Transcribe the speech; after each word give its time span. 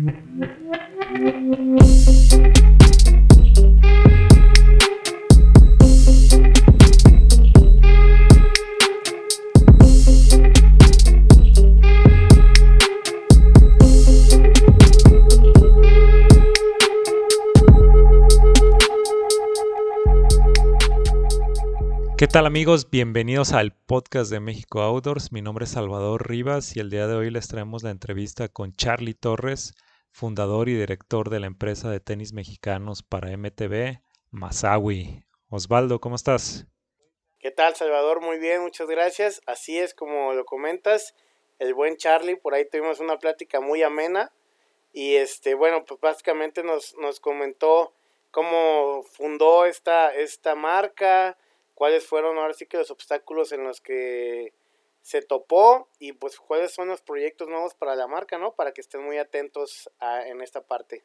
¿Qué 0.00 0.06
tal 22.26 22.44
amigos? 22.44 22.90
Bienvenidos 22.90 23.52
al 23.52 23.72
podcast 23.72 24.30
de 24.30 24.40
México 24.40 24.82
Outdoors. 24.82 25.32
Mi 25.32 25.40
nombre 25.40 25.64
es 25.64 25.70
Salvador 25.70 26.28
Rivas 26.28 26.76
y 26.76 26.80
el 26.80 26.90
día 26.90 27.06
de 27.06 27.14
hoy 27.14 27.30
les 27.30 27.48
traemos 27.48 27.82
la 27.82 27.90
entrevista 27.90 28.48
con 28.48 28.74
Charlie 28.74 29.14
Torres, 29.14 29.74
fundador 30.10 30.68
y 30.68 30.74
director 30.74 31.30
de 31.30 31.40
la 31.40 31.46
empresa 31.46 31.90
de 31.90 32.00
tenis 32.00 32.32
mexicanos 32.32 33.02
para 33.02 33.36
MTV, 33.36 34.00
Masawi. 34.30 35.24
Osvaldo, 35.48 36.00
¿cómo 36.00 36.16
estás? 36.16 36.66
¿Qué 37.38 37.50
tal 37.50 37.74
Salvador? 37.74 38.20
Muy 38.20 38.38
bien, 38.38 38.62
muchas 38.62 38.88
gracias. 38.88 39.40
Así 39.46 39.78
es 39.78 39.94
como 39.94 40.34
lo 40.34 40.44
comentas, 40.44 41.14
el 41.58 41.74
buen 41.74 41.96
Charlie, 41.96 42.36
por 42.36 42.54
ahí 42.54 42.64
tuvimos 42.68 43.00
una 43.00 43.18
plática 43.18 43.60
muy 43.60 43.82
amena 43.82 44.32
y 44.92 45.16
este, 45.16 45.54
bueno, 45.54 45.84
pues 45.84 46.00
básicamente 46.00 46.62
nos, 46.62 46.96
nos 46.98 47.20
comentó 47.20 47.92
cómo 48.30 49.02
fundó 49.02 49.64
esta, 49.64 50.14
esta 50.14 50.54
marca, 50.54 51.36
cuáles 51.74 52.06
fueron 52.06 52.38
ahora 52.38 52.54
sí 52.54 52.66
que 52.66 52.76
los 52.76 52.90
obstáculos 52.90 53.52
en 53.52 53.64
los 53.64 53.80
que 53.80 54.52
se 55.02 55.22
topó 55.22 55.88
y 55.98 56.12
pues 56.12 56.38
cuáles 56.38 56.72
son 56.72 56.88
los 56.88 57.00
proyectos 57.02 57.48
nuevos 57.48 57.74
para 57.74 57.96
la 57.96 58.06
marca, 58.06 58.38
¿no? 58.38 58.54
Para 58.54 58.72
que 58.72 58.80
estén 58.80 59.04
muy 59.04 59.18
atentos 59.18 59.90
en 60.26 60.40
esta 60.40 60.66
parte. 60.66 61.04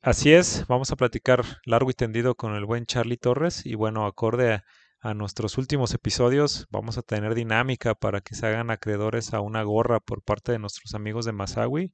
Así 0.00 0.32
es, 0.32 0.64
vamos 0.68 0.92
a 0.92 0.96
platicar 0.96 1.44
largo 1.64 1.90
y 1.90 1.94
tendido 1.94 2.36
con 2.36 2.54
el 2.54 2.64
buen 2.64 2.86
Charlie 2.86 3.16
Torres 3.16 3.66
y 3.66 3.74
bueno, 3.74 4.06
acorde 4.06 4.62
a, 5.00 5.14
nuestros 5.14 5.58
últimos 5.58 5.92
episodios, 5.92 6.68
vamos 6.70 6.98
a 6.98 7.02
tener 7.02 7.34
dinámica 7.34 7.94
para 7.94 8.20
que 8.20 8.34
se 8.34 8.46
hagan 8.46 8.70
acreedores 8.70 9.34
a 9.34 9.40
una 9.40 9.62
gorra 9.64 9.98
por 10.00 10.22
parte 10.22 10.52
de 10.52 10.58
nuestros 10.60 10.94
amigos 10.94 11.24
de 11.24 11.32
Masawi. 11.32 11.92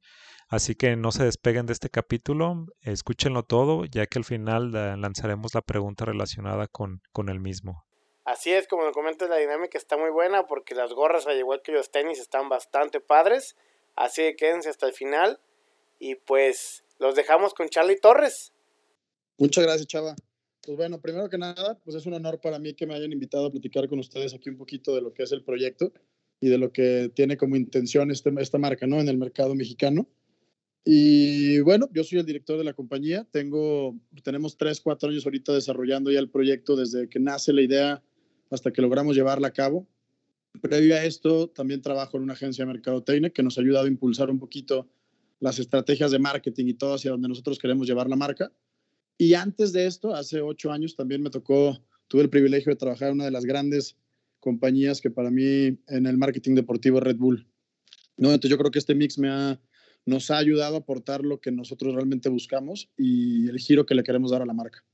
Así 0.48 0.75
que 0.75 0.97
no 0.97 1.12
se 1.12 1.25
despeguen 1.25 1.64
de 1.64 1.72
este 1.72 1.88
capítulo, 1.88 2.66
escúchenlo 2.83 3.42
todo, 3.42 3.86
ya 3.86 4.06
que 4.06 4.19
al 4.19 4.25
final 4.25 4.72
lanzaremos 5.00 5.55
la 5.55 5.62
pregunta 5.62 6.05
relacionada 6.05 6.66
con, 6.66 7.00
con 7.12 7.31
el 7.31 7.41
mismo. 7.41 7.86
Así 8.25 8.50
es, 8.50 8.67
como 8.67 8.86
me 8.86 8.92
comentas, 8.92 9.28
la 9.28 9.36
dinámica 9.36 9.77
está 9.77 9.98
muy 9.98 10.11
buena 10.11 10.47
porque 10.47 10.75
las 10.75 10.92
gorras, 10.94 11.27
al 11.27 11.39
igual 11.39 11.61
que 11.62 11.72
los 11.72 11.91
tenis, 11.91 12.19
están 12.19 12.48
bastante 12.48 13.00
padres. 13.00 13.55
Así 13.97 14.22
que 14.22 14.36
quédense 14.36 14.70
hasta 14.70 14.86
el 14.86 14.94
final. 14.94 15.39
Y 15.98 16.14
pues 16.14 16.84
los 16.98 17.14
dejamos 17.14 17.53
con 17.53 17.69
Charlie 17.69 18.00
Torres. 18.00 18.53
Muchas 19.36 19.64
gracias, 19.64 19.86
Chava. 19.86 20.14
Pues 20.64 20.77
bueno, 20.78 21.00
primero 21.00 21.28
que 21.28 21.36
nada, 21.36 21.78
pues 21.84 21.97
es 21.97 22.06
un 22.06 22.14
honor 22.14 22.41
para 22.41 22.58
mí 22.58 22.72
que 22.72 22.86
me 22.86 22.94
hayan 22.94 23.12
invitado 23.12 23.47
a 23.47 23.50
platicar 23.50 23.89
con 23.89 23.98
ustedes 23.98 24.33
aquí 24.33 24.48
un 24.48 24.56
poquito 24.56 24.94
de 24.94 25.03
lo 25.03 25.12
que 25.12 25.25
es 25.25 25.33
el 25.33 25.44
proyecto 25.44 25.92
y 26.41 26.48
de 26.48 26.56
lo 26.56 26.72
que 26.72 27.11
tiene 27.14 27.36
como 27.36 27.56
intención 27.56 28.11
este, 28.11 28.33
esta 28.38 28.56
marca, 28.56 28.86
¿no? 28.86 29.00
En 29.00 29.09
el 29.09 29.19
mercado 29.19 29.55
mexicano. 29.55 30.09
Y 30.84 31.61
bueno, 31.61 31.88
yo 31.92 32.05
soy 32.05 32.19
el 32.19 32.27
director 32.27 32.56
de 32.56 32.64
la 32.64 32.72
compañía. 32.72 33.27
Tengo, 33.31 33.94
tenemos 34.22 34.56
tres, 34.56 34.81
cuatro 34.81 35.11
años 35.11 35.27
ahorita 35.27 35.53
desarrollando 35.53 36.11
ya 36.11 36.20
el 36.20 36.31
proyecto 36.31 36.77
desde 36.77 37.09
que 37.09 37.20
nace 37.20 37.53
la 37.53 37.62
idea 37.62 38.03
hasta 38.55 38.72
que 38.72 38.83
logramos 38.83 39.16
llevarla 39.16 39.48
a 39.48 39.52
cabo. 39.52 39.86
Previo 40.60 40.94
a 40.94 41.05
esto, 41.05 41.48
también 41.48 41.83
trabajo 41.83 42.16
en 42.16 42.22
una 42.22 42.34
agencia 42.34 42.64
de 42.64 42.72
mercadotecnia 42.72 43.30
que 43.30 43.42
nos 43.42 43.58
ha 43.58 43.60
ayudado 43.60 43.86
a 43.86 43.88
impulsar 43.88 44.30
un 44.30 44.38
poquito 44.38 44.88
las 45.41 45.58
estrategias 45.58 46.10
de 46.10 46.19
marketing 46.19 46.66
y 46.66 46.75
todo 46.75 46.94
hacia 46.94 47.10
donde 47.10 47.28
nosotros 47.28 47.58
queremos 47.58 47.86
llevar 47.86 48.08
la 48.08 48.16
marca. 48.16 48.52
Y 49.19 49.34
antes 49.34 49.72
de 49.72 49.86
esto, 49.86 50.14
hace 50.14 50.41
ocho 50.41 50.72
años, 50.72 50.97
también 50.97 51.22
me 51.22 51.30
tocó, 51.30 51.78
tuve 52.09 52.22
el 52.22 52.31
privilegio 52.31 52.70
de 52.70 52.76
trabajar 52.76 53.09
en 53.09 53.15
una 53.15 53.25
de 53.25 53.31
las 53.31 53.44
grandes 53.44 53.97
compañías 54.41 55.00
que 55.00 55.10
para 55.10 55.31
mí 55.31 55.78
en 55.88 56.06
el 56.06 56.19
marketing 56.19 56.54
deportivo 56.54 57.00
Red 57.00 57.16
Bull. 57.16 57.47
¿no? 58.16 58.28
Entonces 58.28 58.50
yo 58.50 58.59
creo 58.59 58.71
que 58.71 58.78
este 58.78 58.94
mix 58.94 59.19
me 59.19 59.28
ha, 59.28 59.60
nos 60.06 60.31
ha 60.31 60.38
ayudado 60.38 60.76
a 60.76 60.78
aportar 60.78 61.25
lo 61.25 61.41
que 61.41 61.50
nosotros 61.50 61.94
realmente 61.94 62.28
buscamos 62.28 62.91
y 62.97 63.48
el 63.48 63.59
giro 63.59 63.86
que 63.86 63.94
le 63.94 64.03
queremos 64.03 64.31
dar 64.31 64.42
a 64.42 64.47
la 64.47 64.53
marca. 64.53 64.84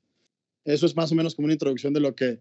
Eso 0.65 0.87
es 0.87 0.95
más 0.95 1.11
o 1.13 1.15
menos 1.15 1.35
como 1.35 1.47
una 1.47 1.55
introducción 1.55 1.93
de 1.93 2.01
lo 2.01 2.15
que, 2.15 2.41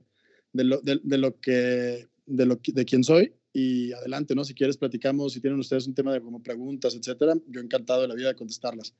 de 0.53 0.63
lo, 0.63 0.81
de, 0.81 1.17
lo 1.17 1.39
que, 1.39 2.07
de, 2.25 2.45
lo, 2.45 2.59
de 2.63 2.85
quién 2.85 3.03
soy 3.03 3.33
y 3.53 3.91
adelante, 3.93 4.35
¿no? 4.35 4.43
Si 4.43 4.53
quieres 4.53 4.77
platicamos, 4.77 5.33
si 5.33 5.41
tienen 5.41 5.59
ustedes 5.59 5.87
un 5.87 5.95
tema 5.95 6.13
de 6.13 6.21
como 6.21 6.41
preguntas, 6.41 6.95
etcétera, 6.95 7.35
yo 7.47 7.61
encantado 7.61 8.01
de 8.01 8.07
la 8.07 8.15
vida 8.15 8.29
de 8.29 8.35
contestarlas. 8.35 8.93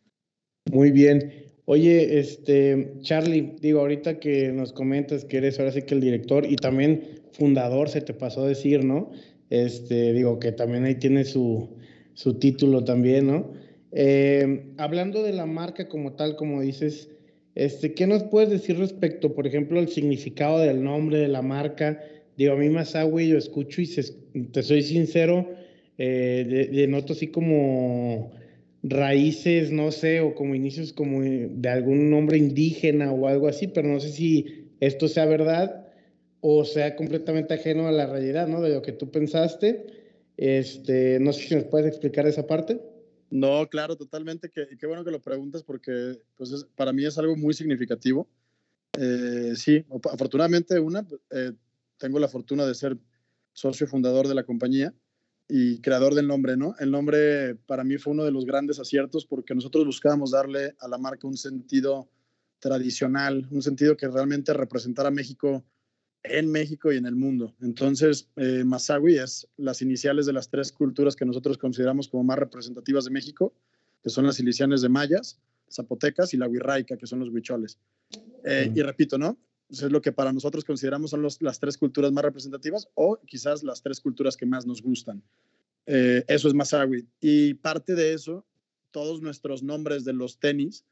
Muy 0.72 0.92
bien. 0.92 1.32
Oye, 1.66 2.20
este, 2.20 2.94
Charlie, 3.02 3.56
digo, 3.60 3.80
ahorita 3.80 4.20
que 4.20 4.52
nos 4.52 4.74
comentas 4.74 5.26
que 5.26 5.38
eres 5.38 5.60
ahora 5.60 5.72
sí 5.72 5.84
que 5.84 5.96
el 5.96 6.02
director 6.02 6.46
y 6.46 6.56
también 6.56 7.22
fundador, 7.32 7.90
se 7.90 8.02
te 8.02 8.14
pasó 8.14 8.44
a 8.44 8.48
decir, 8.48 8.84
¿no? 8.84 9.12
Este, 9.50 10.14
digo, 10.14 10.40
que 10.40 10.52
también 10.52 10.86
ahí 10.86 10.96
tiene 10.96 11.26
su, 11.26 11.78
su 12.14 12.40
título 12.40 12.84
también, 12.84 13.28
¿no? 13.28 13.54
Eh, 13.92 14.74
hablando 14.78 15.24
de 15.24 15.34
la 15.34 15.46
marca 15.46 15.88
como 15.88 16.14
tal, 16.14 16.36
como 16.36 16.62
dices, 16.62 17.10
este, 17.60 17.94
¿qué 17.94 18.08
nos 18.08 18.24
puedes 18.24 18.50
decir 18.50 18.78
respecto, 18.78 19.34
por 19.34 19.46
ejemplo, 19.46 19.80
al 19.80 19.90
significado 19.90 20.60
del 20.60 20.82
nombre 20.82 21.18
de 21.18 21.28
la 21.28 21.42
marca? 21.42 22.02
Digo, 22.38 22.54
a 22.54 22.56
mí 22.56 22.70
Masawi 22.70 23.28
yo 23.28 23.38
escucho 23.38 23.82
y 23.82 23.88
te 24.52 24.64
soy 24.64 24.82
sincero, 24.82 25.46
eh, 25.98 26.70
de, 26.72 26.88
noto 26.88 27.12
así 27.12 27.28
como 27.28 28.32
raíces, 28.82 29.72
no 29.72 29.92
sé, 29.92 30.22
o 30.22 30.36
como 30.36 30.56
inicios 30.56 30.94
como 30.94 31.22
de 31.22 31.68
algún 31.68 32.10
nombre 32.10 32.38
indígena 32.38 33.12
o 33.12 33.28
algo 33.28 33.50
así, 33.50 33.68
pero 33.68 33.90
no 33.90 34.00
sé 34.00 34.10
si 34.10 34.70
esto 34.80 35.10
sea 35.10 35.26
verdad 35.26 35.86
o 36.40 36.64
sea 36.64 36.96
completamente 36.96 37.54
ajeno 37.54 37.90
a 37.90 37.92
la 37.92 38.06
realidad, 38.06 38.48
¿no? 38.48 38.62
De 38.62 38.70
lo 38.70 38.82
que 38.82 38.94
tú 38.94 39.12
pensaste. 39.12 39.86
Este, 40.38 41.20
no 41.20 41.34
sé 41.34 41.50
si 41.50 41.56
nos 41.56 41.66
puedes 41.66 41.88
explicar 41.88 42.26
esa 42.26 42.48
parte. 42.48 42.80
No, 43.30 43.68
claro, 43.70 43.96
totalmente. 43.96 44.50
Qué, 44.50 44.68
qué 44.80 44.88
bueno 44.88 45.04
que 45.04 45.12
lo 45.12 45.22
preguntas 45.22 45.64
porque 45.64 46.22
pues 46.36 46.66
para 46.76 46.94
mí 46.94 47.06
es 47.06 47.18
algo 47.18 47.36
muy 47.36 47.54
significativo. 47.54 48.28
Eh, 48.98 49.54
sí, 49.56 49.86
afortunadamente 50.12 50.80
una, 50.80 51.06
eh, 51.32 51.54
tengo 51.98 52.20
la 52.20 52.28
fortuna 52.28 52.66
de 52.66 52.76
ser 52.76 52.98
socio 53.54 53.88
fundador 53.88 54.28
de 54.28 54.36
la 54.36 54.44
compañía 54.44 54.94
y 55.48 55.80
creador 55.82 56.16
del 56.16 56.28
nombre, 56.28 56.58
¿no? 56.58 56.76
El 56.80 56.92
nombre 56.92 57.56
para 57.56 57.84
mí 57.84 57.98
fue 57.98 58.14
uno 58.14 58.24
de 58.24 58.32
los 58.32 58.46
grandes 58.46 58.80
aciertos 58.80 59.26
porque 59.26 59.56
nosotros 59.56 59.86
buscábamos 59.86 60.32
darle 60.32 60.76
a 60.80 60.88
la 60.88 60.98
marca 60.98 61.28
un 61.28 61.38
sentido 61.38 62.10
tradicional, 62.60 63.48
un 63.52 63.62
sentido 63.62 63.96
que 63.96 64.08
realmente 64.08 64.54
representara 64.54 65.10
a 65.10 65.12
México 65.12 65.64
en 66.24 66.52
México 66.52 66.92
y 66.92 66.98
en 66.98 67.06
el 67.06 67.16
mundo. 67.16 67.56
Entonces, 67.62 68.30
eh, 68.36 68.64
Masawi 68.66 69.18
es 69.18 69.48
las 69.58 69.82
iniciales 69.82 70.26
de 70.26 70.34
las 70.34 70.50
tres 70.50 70.72
culturas 70.72 71.16
que 71.16 71.26
nosotros 71.26 71.58
consideramos 71.58 72.08
como 72.08 72.24
más 72.24 72.40
representativas 72.40 73.06
de 73.06 73.12
México, 73.12 73.54
que 74.04 74.10
son 74.10 74.26
las 74.26 74.40
ilicianes 74.40 74.82
de 74.82 74.90
mayas, 74.90 75.40
zapotecas 75.72 76.34
y 76.34 76.38
la 76.38 76.48
huirraica, 76.48 76.98
que 76.98 77.08
son 77.08 77.20
los 77.20 77.30
huicholes. 77.30 77.80
Eh, 78.46 78.72
y 78.74 78.82
repito, 78.82 79.18
¿no? 79.18 79.38
es 79.70 79.84
lo 79.84 80.02
que 80.02 80.12
para 80.12 80.34
nosotros 80.34 80.66
consideramos 80.66 81.12
son 81.12 81.26
las 81.42 81.60
tres 81.60 81.78
culturas 81.78 82.12
más 82.12 82.24
representativas 82.24 82.88
o 82.96 83.20
quizás 83.26 83.64
las 83.64 83.82
tres 83.82 84.02
culturas 84.02 84.36
que 84.36 84.46
más 84.46 84.66
nos 84.66 84.82
gustan. 84.82 85.22
Eh, 85.86 86.24
eso 86.28 86.48
es 86.48 86.54
Masawi. 86.54 87.08
Y 87.22 87.54
parte 87.56 87.96
de 87.96 88.14
eso, 88.14 88.46
todos 88.92 89.22
nuestros 89.22 89.62
nombres 89.62 90.06
de 90.06 90.14
los 90.14 90.40
tenis 90.40 90.86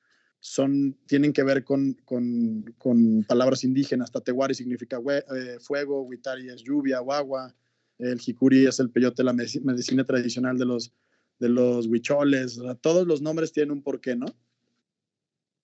son, 0.48 0.98
tienen 1.08 1.34
que 1.34 1.44
ver 1.44 1.66
con, 1.66 1.98
con, 2.06 3.26
palabras 3.28 3.66
indígenas. 3.66 4.12
Tatewari 4.12 4.56
significa 4.56 4.98
eh, 4.98 5.58
fuego, 5.60 6.04
Huitari 6.04 6.48
es 6.48 6.64
lluvia 6.64 7.02
o 7.02 7.12
agua, 7.12 7.54
el 8.00 8.18
Jicuri 8.18 8.66
es 8.66 8.80
el 8.80 8.90
peyote, 8.90 9.26
la 9.26 9.34
medicina 9.34 10.06
tradicional 10.06 10.58
de 10.58 10.66
los, 10.66 10.94
de 11.40 11.50
los 11.50 11.88
huicholes. 11.88 12.62
todos 12.80 13.06
los 13.06 13.22
nombres 13.22 13.52
tienen 13.52 13.72
un 13.72 13.82
porqué, 13.82 14.16
¿no? 14.16 14.28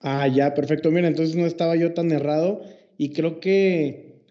Ah, 0.02 0.28
ya, 0.28 0.54
perfecto. 0.54 0.92
Mira, 0.92 1.08
entonces 1.08 1.38
no 1.38 1.46
estaba 1.46 1.78
yo 1.78 1.94
tan 1.94 2.12
errado 2.12 2.62
y 2.98 3.14
creo 3.14 3.40
que 3.40 4.26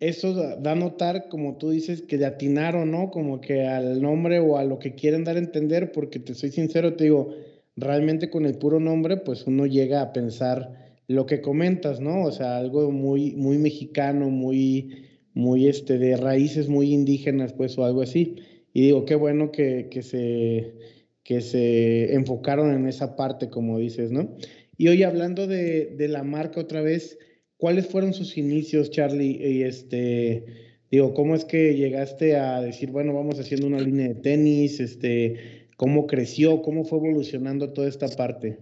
eso 0.00 0.32
da 0.32 0.72
a 0.72 0.74
notar, 0.74 1.28
como 1.28 1.58
tú 1.58 1.68
dices, 1.68 2.00
que 2.00 2.16
de 2.16 2.24
atinaron, 2.24 2.90
¿no? 2.90 3.10
Como 3.10 3.42
que 3.42 3.66
al 3.66 4.00
nombre 4.00 4.38
o 4.38 4.56
a 4.56 4.64
lo 4.64 4.78
que 4.78 4.94
quieren 4.94 5.24
dar 5.24 5.36
a 5.36 5.40
entender, 5.40 5.92
porque 5.92 6.18
te 6.18 6.34
soy 6.34 6.50
sincero, 6.50 6.94
te 6.94 7.04
digo, 7.04 7.34
realmente 7.78 8.30
con 8.30 8.44
el 8.46 8.58
puro 8.58 8.80
nombre, 8.80 9.16
pues 9.16 9.46
uno 9.46 9.66
llega 9.66 10.02
a 10.02 10.12
pensar 10.12 10.88
lo 11.06 11.26
que 11.26 11.40
comentas, 11.40 12.00
¿no? 12.00 12.24
O 12.24 12.32
sea, 12.32 12.58
algo 12.58 12.90
muy, 12.90 13.32
muy 13.32 13.58
mexicano, 13.58 14.28
muy, 14.28 15.06
muy 15.32 15.68
este, 15.68 15.98
de 15.98 16.16
raíces 16.16 16.68
muy 16.68 16.92
indígenas, 16.92 17.52
pues, 17.52 17.78
o 17.78 17.84
algo 17.84 18.02
así. 18.02 18.36
Y 18.74 18.82
digo, 18.82 19.04
qué 19.04 19.14
bueno 19.14 19.50
que, 19.50 19.88
que, 19.90 20.02
se, 20.02 20.74
que 21.22 21.40
se 21.40 22.14
enfocaron 22.14 22.72
en 22.74 22.86
esa 22.86 23.16
parte, 23.16 23.48
como 23.48 23.78
dices, 23.78 24.10
¿no? 24.10 24.36
Y 24.76 24.88
hoy 24.88 25.02
hablando 25.02 25.46
de, 25.46 25.86
de 25.96 26.08
la 26.08 26.24
marca 26.24 26.60
otra 26.60 26.82
vez, 26.82 27.18
¿cuáles 27.56 27.86
fueron 27.86 28.12
sus 28.12 28.36
inicios, 28.36 28.90
Charlie? 28.90 29.38
Y 29.40 29.62
este, 29.62 30.44
digo, 30.90 31.14
¿cómo 31.14 31.34
es 31.34 31.44
que 31.44 31.74
llegaste 31.74 32.36
a 32.36 32.60
decir, 32.60 32.90
bueno, 32.90 33.14
vamos 33.14 33.40
haciendo 33.40 33.66
una 33.66 33.80
línea 33.80 34.08
de 34.08 34.14
tenis, 34.16 34.78
este, 34.78 35.57
¿Cómo 35.78 36.08
creció? 36.08 36.60
¿Cómo 36.60 36.84
fue 36.84 36.98
evolucionando 36.98 37.72
toda 37.72 37.88
esta 37.88 38.08
parte? 38.08 38.58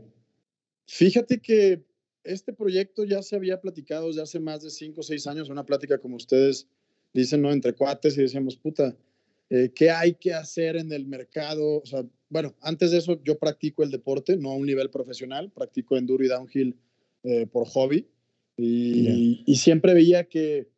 Fíjate 0.86 1.40
que 1.40 1.82
este 2.22 2.52
proyecto 2.52 3.04
ya 3.04 3.22
se 3.22 3.36
había 3.36 3.58
platicado 3.58 4.08
desde 4.08 4.20
hace 4.20 4.38
más 4.38 4.62
de 4.62 4.68
cinco 4.68 5.00
o 5.00 5.02
seis 5.02 5.26
años, 5.26 5.48
una 5.48 5.64
plática 5.64 5.96
como 5.96 6.16
ustedes 6.16 6.68
dicen, 7.14 7.40
¿no? 7.40 7.50
Entre 7.52 7.72
cuates 7.72 8.18
y 8.18 8.20
decíamos, 8.20 8.58
puta, 8.58 8.94
eh, 9.48 9.72
¿qué 9.74 9.90
hay 9.90 10.12
que 10.16 10.34
hacer 10.34 10.76
en 10.76 10.92
el 10.92 11.06
mercado? 11.06 11.80
O 11.80 11.86
sea, 11.86 12.04
bueno, 12.28 12.54
antes 12.60 12.90
de 12.90 12.98
eso 12.98 13.18
yo 13.24 13.38
practico 13.38 13.82
el 13.82 13.90
deporte, 13.90 14.36
no 14.36 14.50
a 14.50 14.56
un 14.56 14.66
nivel 14.66 14.90
profesional, 14.90 15.50
practico 15.50 15.96
enduro 15.96 16.22
y 16.22 16.28
downhill 16.28 16.76
eh, 17.22 17.46
por 17.46 17.66
hobby 17.66 18.06
y, 18.58 19.42
y, 19.46 19.56
siempre 19.56 19.94
veía 19.94 20.24
que 20.24 20.68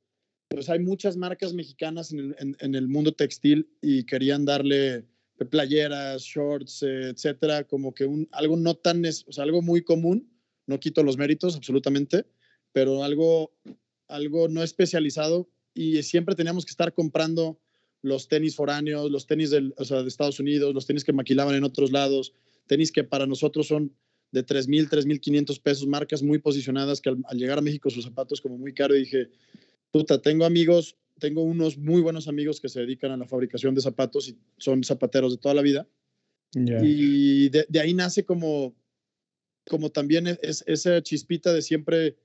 pues 0.48 0.70
hay 0.70 0.78
muchas 0.78 1.16
marcas 1.16 1.52
mexicanas 1.52 2.12
en 2.12 2.20
el, 2.20 2.56
en, 2.60 2.74
el 2.76 2.86
mundo 2.86 3.12
textil 3.12 3.68
y 3.82 4.04
querían 4.04 4.44
darle 4.44 5.04
playeras, 5.44 6.22
shorts, 6.22 6.82
etcétera, 6.82 7.64
como 7.64 7.94
que 7.94 8.04
un, 8.04 8.28
algo 8.32 8.56
no 8.56 8.74
tan, 8.74 9.04
o 9.04 9.32
sea, 9.32 9.44
algo 9.44 9.62
muy 9.62 9.82
común, 9.82 10.30
no 10.66 10.80
quito 10.80 11.02
los 11.02 11.16
méritos 11.16 11.56
absolutamente, 11.56 12.26
pero 12.72 13.02
algo, 13.04 13.52
algo 14.08 14.48
no 14.48 14.62
especializado 14.62 15.48
y 15.74 16.02
siempre 16.02 16.34
teníamos 16.34 16.64
que 16.64 16.70
estar 16.70 16.92
comprando 16.92 17.60
los 18.02 18.28
tenis 18.28 18.56
foráneos, 18.56 19.10
los 19.10 19.26
tenis 19.26 19.50
del, 19.50 19.74
o 19.76 19.84
sea, 19.84 20.02
de 20.02 20.08
Estados 20.08 20.40
Unidos, 20.40 20.74
los 20.74 20.86
tenis 20.86 21.04
que 21.04 21.12
maquilaban 21.12 21.54
en 21.54 21.64
otros 21.64 21.90
lados, 21.90 22.32
tenis 22.66 22.92
que 22.92 23.04
para 23.04 23.26
nosotros 23.26 23.66
son 23.66 23.94
de 24.30 24.44
3.000, 24.44 24.88
3.500 24.88 25.62
pesos, 25.62 25.86
marcas 25.86 26.22
muy 26.22 26.38
posicionadas 26.38 27.00
que 27.00 27.08
al, 27.10 27.18
al, 27.24 27.38
llegar 27.38 27.58
a 27.58 27.62
México 27.62 27.90
sus 27.90 28.04
zapatos 28.04 28.40
como 28.40 28.58
muy 28.58 28.74
caro 28.74 28.94
y 28.94 29.00
dije, 29.00 29.30
puta, 29.90 30.20
tengo 30.20 30.44
amigos, 30.44 30.96
tengo 31.18 31.42
unos 31.42 31.76
muy 31.76 32.00
buenos 32.00 32.28
amigos 32.28 32.60
que 32.60 32.68
se 32.68 32.80
dedican 32.80 33.10
a 33.10 33.16
la 33.16 33.26
fabricación 33.26 33.74
de 33.74 33.80
zapatos 33.80 34.28
y 34.28 34.38
son 34.56 34.84
zapateros 34.84 35.32
de 35.32 35.38
toda 35.38 35.54
la 35.54 35.62
vida. 35.62 35.86
Yeah. 36.52 36.80
Y 36.82 37.48
de, 37.50 37.66
de, 37.68 37.80
ahí 37.80 37.92
nace 37.94 38.24
como, 38.24 38.74
como 39.68 39.90
también 39.90 40.26
es, 40.26 40.64
esa 40.66 41.02
chispita 41.02 41.52
de 41.52 41.62
siempre, 41.62 42.16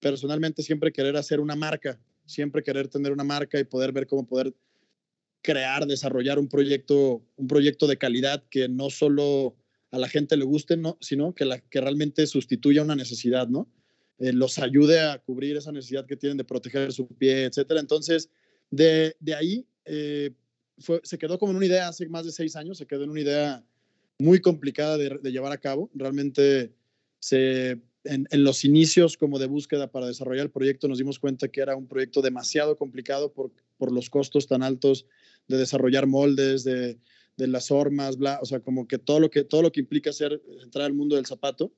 personalmente, 0.00 0.62
siempre 0.62 0.92
querer 0.92 1.16
hacer 1.16 1.40
una 1.40 1.54
marca, 1.54 2.00
siempre 2.26 2.62
querer 2.62 2.88
tener 2.88 3.12
una 3.12 3.24
marca 3.24 3.58
y 3.58 3.64
poder 3.64 3.92
ver 3.92 4.06
cómo 4.06 4.26
poder 4.26 4.54
crear, 5.42 5.86
desarrollar 5.86 6.38
un 6.38 6.48
proyecto, 6.48 7.24
un 7.36 7.46
proyecto 7.46 7.86
de 7.86 7.98
calidad 7.98 8.44
que 8.50 8.68
no 8.68 8.90
solo 8.90 9.56
a 9.90 9.98
la 9.98 10.08
gente 10.08 10.36
le 10.36 10.44
guste, 10.44 10.76
¿no? 10.76 10.98
sino 11.00 11.34
que, 11.34 11.44
la, 11.44 11.58
que 11.60 11.80
realmente 11.80 12.26
sustituya 12.26 12.82
una 12.82 12.94
necesidad, 12.94 13.48
¿no? 13.48 13.68
Eh, 14.20 14.34
los 14.34 14.58
ayude 14.58 15.00
a 15.00 15.18
cubrir 15.18 15.56
esa 15.56 15.72
necesidad 15.72 16.04
que 16.04 16.14
tienen 16.14 16.36
de 16.36 16.44
proteger 16.44 16.92
su 16.92 17.08
pie, 17.08 17.44
etcétera. 17.44 17.80
Entonces, 17.80 18.28
de, 18.70 19.16
de 19.18 19.34
ahí 19.34 19.66
eh, 19.86 20.30
fue, 20.78 21.00
se 21.02 21.16
quedó 21.16 21.38
como 21.38 21.52
en 21.52 21.56
una 21.56 21.66
idea 21.66 21.88
hace 21.88 22.06
más 22.06 22.26
de 22.26 22.30
seis 22.30 22.54
años, 22.54 22.76
se 22.76 22.86
quedó 22.86 23.04
en 23.04 23.10
una 23.10 23.20
idea 23.20 23.64
muy 24.18 24.40
complicada 24.40 24.98
de, 24.98 25.18
de 25.22 25.32
llevar 25.32 25.52
a 25.52 25.58
cabo. 25.58 25.90
Realmente, 25.94 26.74
se, 27.18 27.70
en, 28.04 28.26
en, 28.30 28.44
los 28.44 28.62
inicios 28.66 29.16
como 29.16 29.38
de 29.38 29.46
búsqueda 29.46 29.90
para 29.90 30.06
desarrollar 30.06 30.44
el 30.44 30.52
proyecto, 30.52 30.86
nos 30.86 30.98
dimos 30.98 31.18
cuenta 31.18 31.48
que 31.48 31.62
era 31.62 31.74
un 31.74 31.88
proyecto 31.88 32.20
demasiado 32.20 32.76
complicado 32.76 33.32
por, 33.32 33.50
por 33.78 33.90
los 33.90 34.10
costos 34.10 34.46
tan 34.46 34.62
altos 34.62 35.06
de 35.48 35.56
desarrollar 35.56 36.06
moldes, 36.06 36.62
de, 36.64 36.98
de 37.38 37.46
las 37.46 37.70
hormas, 37.70 38.18
bla, 38.18 38.38
o 38.42 38.44
sea, 38.44 38.60
como 38.60 38.86
que 38.86 38.98
todo 38.98 39.18
lo 39.18 39.30
que, 39.30 39.44
todo 39.44 39.62
lo 39.62 39.72
que 39.72 39.80
implica 39.80 40.10
hacer, 40.10 40.42
entrar 40.62 40.84
al 40.84 40.92
mundo 40.92 41.16
del 41.16 41.24
zapato 41.24 41.72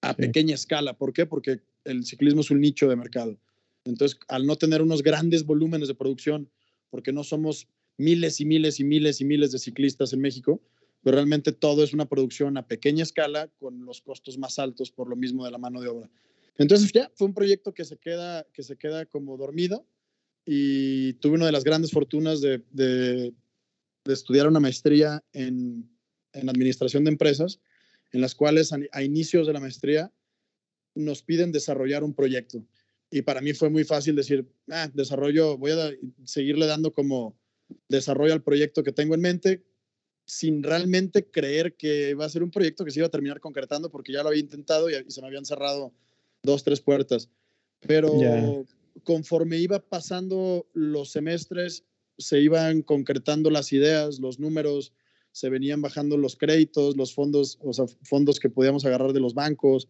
a 0.00 0.14
sí. 0.14 0.22
pequeña 0.22 0.54
escala. 0.54 0.96
¿Por 0.96 1.12
qué? 1.12 1.26
Porque 1.26 1.60
el 1.84 2.04
ciclismo 2.04 2.40
es 2.40 2.50
un 2.50 2.60
nicho 2.60 2.88
de 2.88 2.96
mercado. 2.96 3.38
Entonces, 3.84 4.18
al 4.28 4.46
no 4.46 4.56
tener 4.56 4.82
unos 4.82 5.02
grandes 5.02 5.44
volúmenes 5.44 5.88
de 5.88 5.94
producción, 5.94 6.50
porque 6.90 7.12
no 7.12 7.24
somos 7.24 7.68
miles 7.96 8.40
y 8.40 8.44
miles 8.44 8.80
y 8.80 8.84
miles 8.84 9.20
y 9.20 9.24
miles 9.24 9.52
de 9.52 9.58
ciclistas 9.58 10.12
en 10.12 10.20
México, 10.20 10.60
pero 11.02 11.16
realmente 11.16 11.52
todo 11.52 11.84
es 11.84 11.92
una 11.92 12.08
producción 12.08 12.56
a 12.56 12.66
pequeña 12.66 13.02
escala 13.02 13.48
con 13.58 13.84
los 13.84 14.00
costos 14.00 14.36
más 14.38 14.58
altos 14.58 14.90
por 14.90 15.08
lo 15.08 15.16
mismo 15.16 15.44
de 15.44 15.50
la 15.50 15.58
mano 15.58 15.80
de 15.80 15.88
obra. 15.88 16.10
Entonces, 16.56 16.92
ya 16.92 17.10
fue 17.14 17.28
un 17.28 17.34
proyecto 17.34 17.72
que 17.72 17.84
se 17.84 17.96
queda, 17.96 18.46
que 18.52 18.62
se 18.62 18.76
queda 18.76 19.06
como 19.06 19.36
dormido 19.36 19.86
y 20.44 21.14
tuve 21.14 21.34
una 21.34 21.46
de 21.46 21.52
las 21.52 21.64
grandes 21.64 21.92
fortunas 21.92 22.40
de, 22.40 22.62
de, 22.70 23.32
de 24.04 24.12
estudiar 24.12 24.48
una 24.48 24.60
maestría 24.60 25.22
en, 25.32 25.88
en 26.32 26.48
administración 26.48 27.04
de 27.04 27.10
empresas 27.10 27.60
en 28.12 28.20
las 28.20 28.34
cuales 28.34 28.72
a, 28.72 29.02
inicios 29.02 29.46
de 29.46 29.52
la 29.52 29.60
maestría 29.60 30.12
nos 30.94 31.22
piden 31.22 31.52
desarrollar 31.52 32.02
un 32.04 32.14
proyecto. 32.14 32.64
Y 33.10 33.22
para 33.22 33.40
mí 33.40 33.54
fue 33.54 33.70
muy 33.70 33.84
fácil 33.84 34.16
decir, 34.16 34.46
ah, 34.70 34.90
desarrollo, 34.92 35.56
voy 35.56 35.72
a 35.72 35.92
seguirle 36.24 36.66
dando 36.66 36.92
como 36.92 37.38
desarrollo 37.88 38.32
al 38.32 38.42
proyecto 38.42 38.82
que 38.82 38.92
tengo 38.92 39.14
en 39.14 39.20
mente, 39.20 39.64
sin 40.26 40.62
realmente 40.62 41.30
creer 41.30 41.74
que 41.76 42.14
va 42.14 42.26
a 42.26 42.28
ser 42.28 42.42
un 42.42 42.50
proyecto 42.50 42.84
que 42.84 42.90
se 42.90 43.00
iba 43.00 43.06
a 43.06 43.10
terminar 43.10 43.40
concretando, 43.40 43.90
porque 43.90 44.12
ya 44.12 44.22
lo 44.22 44.28
había 44.28 44.40
intentado 44.40 44.90
y, 44.90 44.94
y 44.94 45.10
se 45.10 45.22
me 45.22 45.28
habían 45.28 45.46
cerrado 45.46 45.94
dos, 46.42 46.64
tres 46.64 46.80
puertas. 46.80 47.30
Pero 47.80 48.18
yeah. 48.18 48.62
conforme 49.04 49.58
iba 49.58 49.78
pasando 49.78 50.66
los 50.74 51.10
semestres, 51.10 51.84
se 52.18 52.40
iban 52.40 52.82
concretando 52.82 53.50
las 53.50 53.72
ideas, 53.72 54.18
los 54.18 54.38
números, 54.38 54.92
se 55.32 55.48
venían 55.48 55.82
bajando 55.82 56.16
los 56.16 56.36
créditos, 56.36 56.96
los 56.96 57.14
fondos, 57.14 57.58
o 57.62 57.72
fondos 58.02 58.40
que 58.40 58.50
podíamos 58.50 58.84
agarrar 58.84 59.12
de 59.12 59.20
los 59.20 59.34
bancos. 59.34 59.88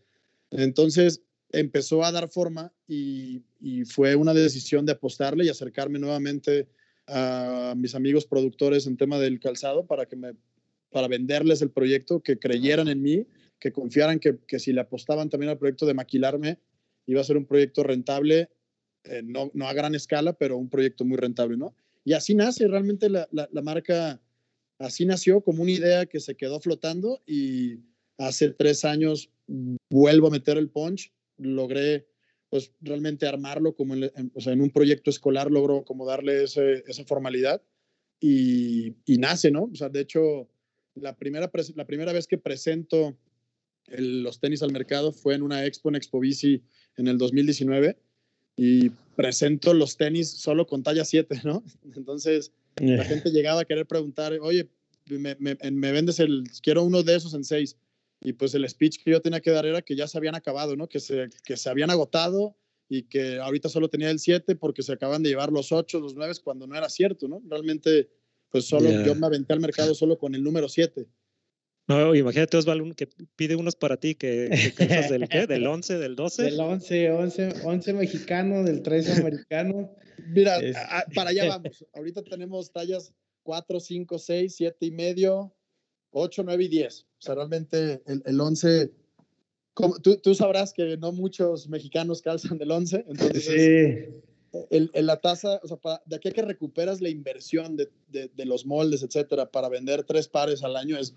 Entonces 0.50 1.22
empezó 1.50 2.04
a 2.04 2.12
dar 2.12 2.28
forma 2.28 2.72
y, 2.86 3.42
fue 3.86 4.14
una 4.14 4.34
decisión 4.34 4.86
de 4.86 4.92
apostarle 4.92 5.44
y 5.44 5.48
acercarme 5.48 5.98
nuevamente 5.98 6.68
a 7.06 7.74
mis 7.76 7.94
amigos 7.94 8.26
productores 8.26 8.86
en 8.86 8.96
tema 8.96 9.18
del 9.18 9.40
calzado 9.40 9.86
para 9.86 10.06
que 10.06 10.16
me 10.16 10.34
para 10.90 11.08
venderles 11.08 11.60
el 11.60 11.70
proyecto, 11.70 12.20
que 12.20 12.38
creyeran 12.38 12.88
en 12.88 13.02
mí, 13.02 13.26
que 13.58 13.72
confiaran 13.72 14.20
que, 14.20 14.38
que 14.46 14.58
si 14.58 14.72
le 14.72 14.80
apostaban 14.80 15.28
también 15.28 15.50
al 15.50 15.58
proyecto 15.58 15.84
de 15.84 15.92
maquilarme, 15.92 16.60
iba 17.04 17.20
a 17.20 17.24
ser 17.24 17.36
un 17.36 17.44
proyecto 17.44 17.82
rentable, 17.82 18.48
eh, 19.04 19.22
no, 19.22 19.50
no, 19.52 19.68
a 19.68 19.74
gran 19.74 19.94
escala, 19.94 20.32
pero 20.32 20.56
un 20.56 20.70
proyecto 20.70 21.04
muy 21.04 21.18
rentable, 21.18 21.58
¿no? 21.58 21.74
Y 22.04 22.14
así 22.14 22.34
nace 22.34 22.66
realmente 22.68 23.10
la, 23.10 23.28
la 23.30 23.62
marca 23.62 24.18
así 24.78 25.04
nació 25.04 25.40
como 25.40 25.62
una 25.62 25.72
idea 25.72 26.06
que 26.06 26.20
se 26.20 26.36
quedó 26.36 26.60
flotando 26.60 27.22
y 27.26 27.78
hace 28.18 28.50
tres 28.50 28.84
años 28.84 29.30
vuelvo 29.90 30.28
a 30.28 30.30
meter 30.30 30.58
el 30.58 30.70
punch, 30.70 31.12
logré 31.36 32.06
pues 32.50 32.72
realmente 32.80 33.26
armarlo 33.26 33.74
como 33.74 33.94
en, 33.94 34.60
un 34.60 34.70
proyecto 34.70 35.10
escolar, 35.10 35.50
logro 35.50 35.84
como 35.84 36.06
darle 36.06 36.44
esa 36.44 37.04
formalidad 37.06 37.62
y, 38.20 38.94
y, 39.04 39.18
nace, 39.18 39.50
¿no? 39.50 39.64
O 39.64 39.74
sea, 39.74 39.90
de 39.90 40.00
hecho, 40.00 40.48
la 40.94 41.14
primera, 41.16 41.50
la 41.74 41.86
primera 41.86 42.12
vez 42.12 42.26
que 42.26 42.38
presento 42.38 43.16
los 43.86 44.40
tenis 44.40 44.62
al 44.62 44.72
mercado 44.72 45.12
fue 45.12 45.34
en 45.34 45.42
una 45.42 45.64
expo 45.64 45.88
en 45.88 45.96
Expo 45.96 46.20
Bici 46.20 46.62
en 46.96 47.08
el 47.08 47.18
2019 47.18 47.98
y 48.56 48.90
presento 49.14 49.72
los 49.72 49.96
tenis 49.96 50.30
solo 50.30 50.66
con 50.66 50.82
talla 50.82 51.04
7, 51.04 51.42
¿no? 51.44 51.62
Entonces. 51.96 52.52
La 52.80 53.04
gente 53.04 53.30
llegaba 53.30 53.62
a 53.62 53.64
querer 53.64 53.86
preguntar, 53.86 54.32
oye, 54.40 54.68
me, 55.06 55.36
me, 55.38 55.56
me, 55.70 55.92
vendes 55.92 56.20
el, 56.20 56.44
quiero 56.62 56.84
uno 56.84 57.02
de 57.02 57.16
esos 57.16 57.34
en 57.34 57.44
seis. 57.44 57.76
Y 58.20 58.32
pues 58.32 58.54
el 58.54 58.68
speech 58.68 59.02
que 59.02 59.12
yo 59.12 59.22
tenía 59.22 59.40
que 59.40 59.50
dar 59.50 59.64
era 59.64 59.82
que 59.82 59.94
ya 59.94 60.08
se 60.08 60.18
habían 60.18 60.34
acabado, 60.34 60.76
¿no? 60.76 60.88
Que 60.88 61.00
se, 61.00 61.28
que 61.44 61.56
se 61.56 61.70
habían 61.70 61.90
agotado 61.90 62.56
y 62.88 63.04
que 63.04 63.38
ahorita 63.38 63.68
solo 63.68 63.88
tenía 63.88 64.10
el 64.10 64.18
7 64.18 64.56
porque 64.56 64.82
se 64.82 64.92
acaban 64.92 65.22
de 65.22 65.30
llevar 65.30 65.52
los 65.52 65.72
8, 65.72 66.00
los 66.00 66.14
9 66.14 66.34
cuando 66.42 66.66
no 66.66 66.74
era 66.74 66.88
cierto, 66.88 67.28
¿no? 67.28 67.42
Realmente, 67.48 68.10
pues 68.50 68.66
solo 68.66 68.88
yeah. 68.88 69.04
yo 69.04 69.14
me 69.14 69.26
aventé 69.26 69.52
al 69.52 69.60
mercado 69.60 69.94
solo 69.94 70.18
con 70.18 70.34
el 70.34 70.42
número 70.42 70.68
7. 70.68 71.06
No, 71.88 72.14
imagínate, 72.14 72.58
Osvaldo, 72.58 72.94
que 72.94 73.08
pide 73.34 73.56
unos 73.56 73.74
para 73.74 73.96
ti, 73.96 74.14
que, 74.14 74.50
que 74.76 74.86
calzas 74.86 75.10
del 75.10 75.26
qué, 75.26 75.46
del 75.46 75.66
11, 75.66 75.98
del 75.98 76.16
12. 76.16 76.42
Del 76.42 76.60
11, 76.60 77.10
11, 77.12 77.54
11 77.64 77.92
mexicano, 77.94 78.62
del 78.62 78.82
13 78.82 79.12
americano. 79.22 79.90
Mira, 80.28 80.58
es... 80.58 80.76
a, 80.76 81.06
para 81.14 81.30
allá 81.30 81.48
vamos. 81.48 81.86
Ahorita 81.94 82.22
tenemos 82.22 82.70
tallas 82.70 83.14
4, 83.42 83.80
5, 83.80 84.18
6, 84.18 84.54
7 84.54 84.76
y 84.84 84.90
medio, 84.90 85.54
8, 86.10 86.42
9 86.44 86.64
y 86.64 86.68
10. 86.68 87.00
O 87.00 87.06
sea, 87.20 87.34
realmente 87.36 88.02
el, 88.06 88.22
el 88.26 88.38
11, 88.38 88.92
como, 89.72 89.98
tú, 89.98 90.18
tú, 90.18 90.34
sabrás 90.34 90.74
que 90.74 90.98
no 90.98 91.12
muchos 91.12 91.70
mexicanos 91.70 92.20
calzan 92.20 92.58
del 92.58 92.70
11, 92.70 93.06
entonces 93.08 93.44
sí. 93.44 94.62
el, 94.68 94.90
el, 94.92 95.06
la 95.06 95.22
tasa, 95.22 95.58
o 95.62 95.68
sea, 95.68 95.78
para, 95.78 96.02
de 96.04 96.16
aquí 96.16 96.28
a 96.28 96.32
que 96.32 96.42
recuperas 96.42 97.00
la 97.00 97.08
inversión 97.08 97.76
de, 97.76 97.88
de, 98.08 98.28
de 98.28 98.44
los 98.44 98.66
moldes, 98.66 99.02
etcétera, 99.02 99.50
para 99.50 99.70
vender 99.70 100.04
tres 100.04 100.28
pares 100.28 100.62
al 100.62 100.76
año 100.76 100.98
es 100.98 101.14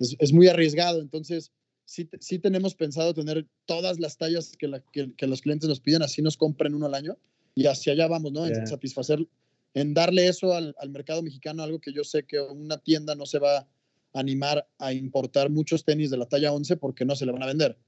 es, 0.00 0.16
es 0.18 0.32
muy 0.32 0.48
arriesgado. 0.48 1.00
Entonces, 1.00 1.52
sí, 1.84 2.08
sí, 2.18 2.40
tenemos 2.40 2.74
pensado 2.74 3.14
tener 3.14 3.46
todas 3.66 4.00
las 4.00 4.16
tallas 4.16 4.52
que, 4.58 4.66
la, 4.66 4.80
que, 4.80 5.14
que, 5.14 5.26
los 5.28 5.42
clientes 5.42 5.68
nos 5.68 5.80
piden, 5.80 6.02
así 6.02 6.22
nos 6.22 6.36
compren 6.36 6.74
uno 6.74 6.86
al 6.86 6.94
año 6.94 7.16
y 7.54 7.66
hacia 7.66 7.92
allá 7.92 8.08
vamos, 8.08 8.32
¿no? 8.32 8.46
Yeah. 8.46 8.58
En 8.58 8.66
satisfacer, 8.66 9.26
en 9.74 9.94
darle 9.94 10.26
eso 10.26 10.54
al, 10.54 10.74
al, 10.78 10.90
mercado 10.90 11.22
mexicano, 11.22 11.62
algo 11.62 11.80
que 11.80 11.92
yo 11.92 12.02
sé 12.02 12.24
que 12.24 12.40
una 12.40 12.78
tienda 12.78 13.14
no 13.14 13.26
se 13.26 13.38
va 13.38 13.58
a 13.58 13.68
animar 14.14 14.66
a 14.78 14.92
importar 14.92 15.50
muchos 15.50 15.84
tenis 15.84 16.10
de 16.10 16.16
la 16.16 16.26
talla 16.26 16.52
11 16.52 16.76
porque 16.78 17.04
no 17.04 17.14
se 17.14 17.26
le 17.26 17.32
van 17.32 17.42
a 17.42 17.46
vender. 17.46 17.78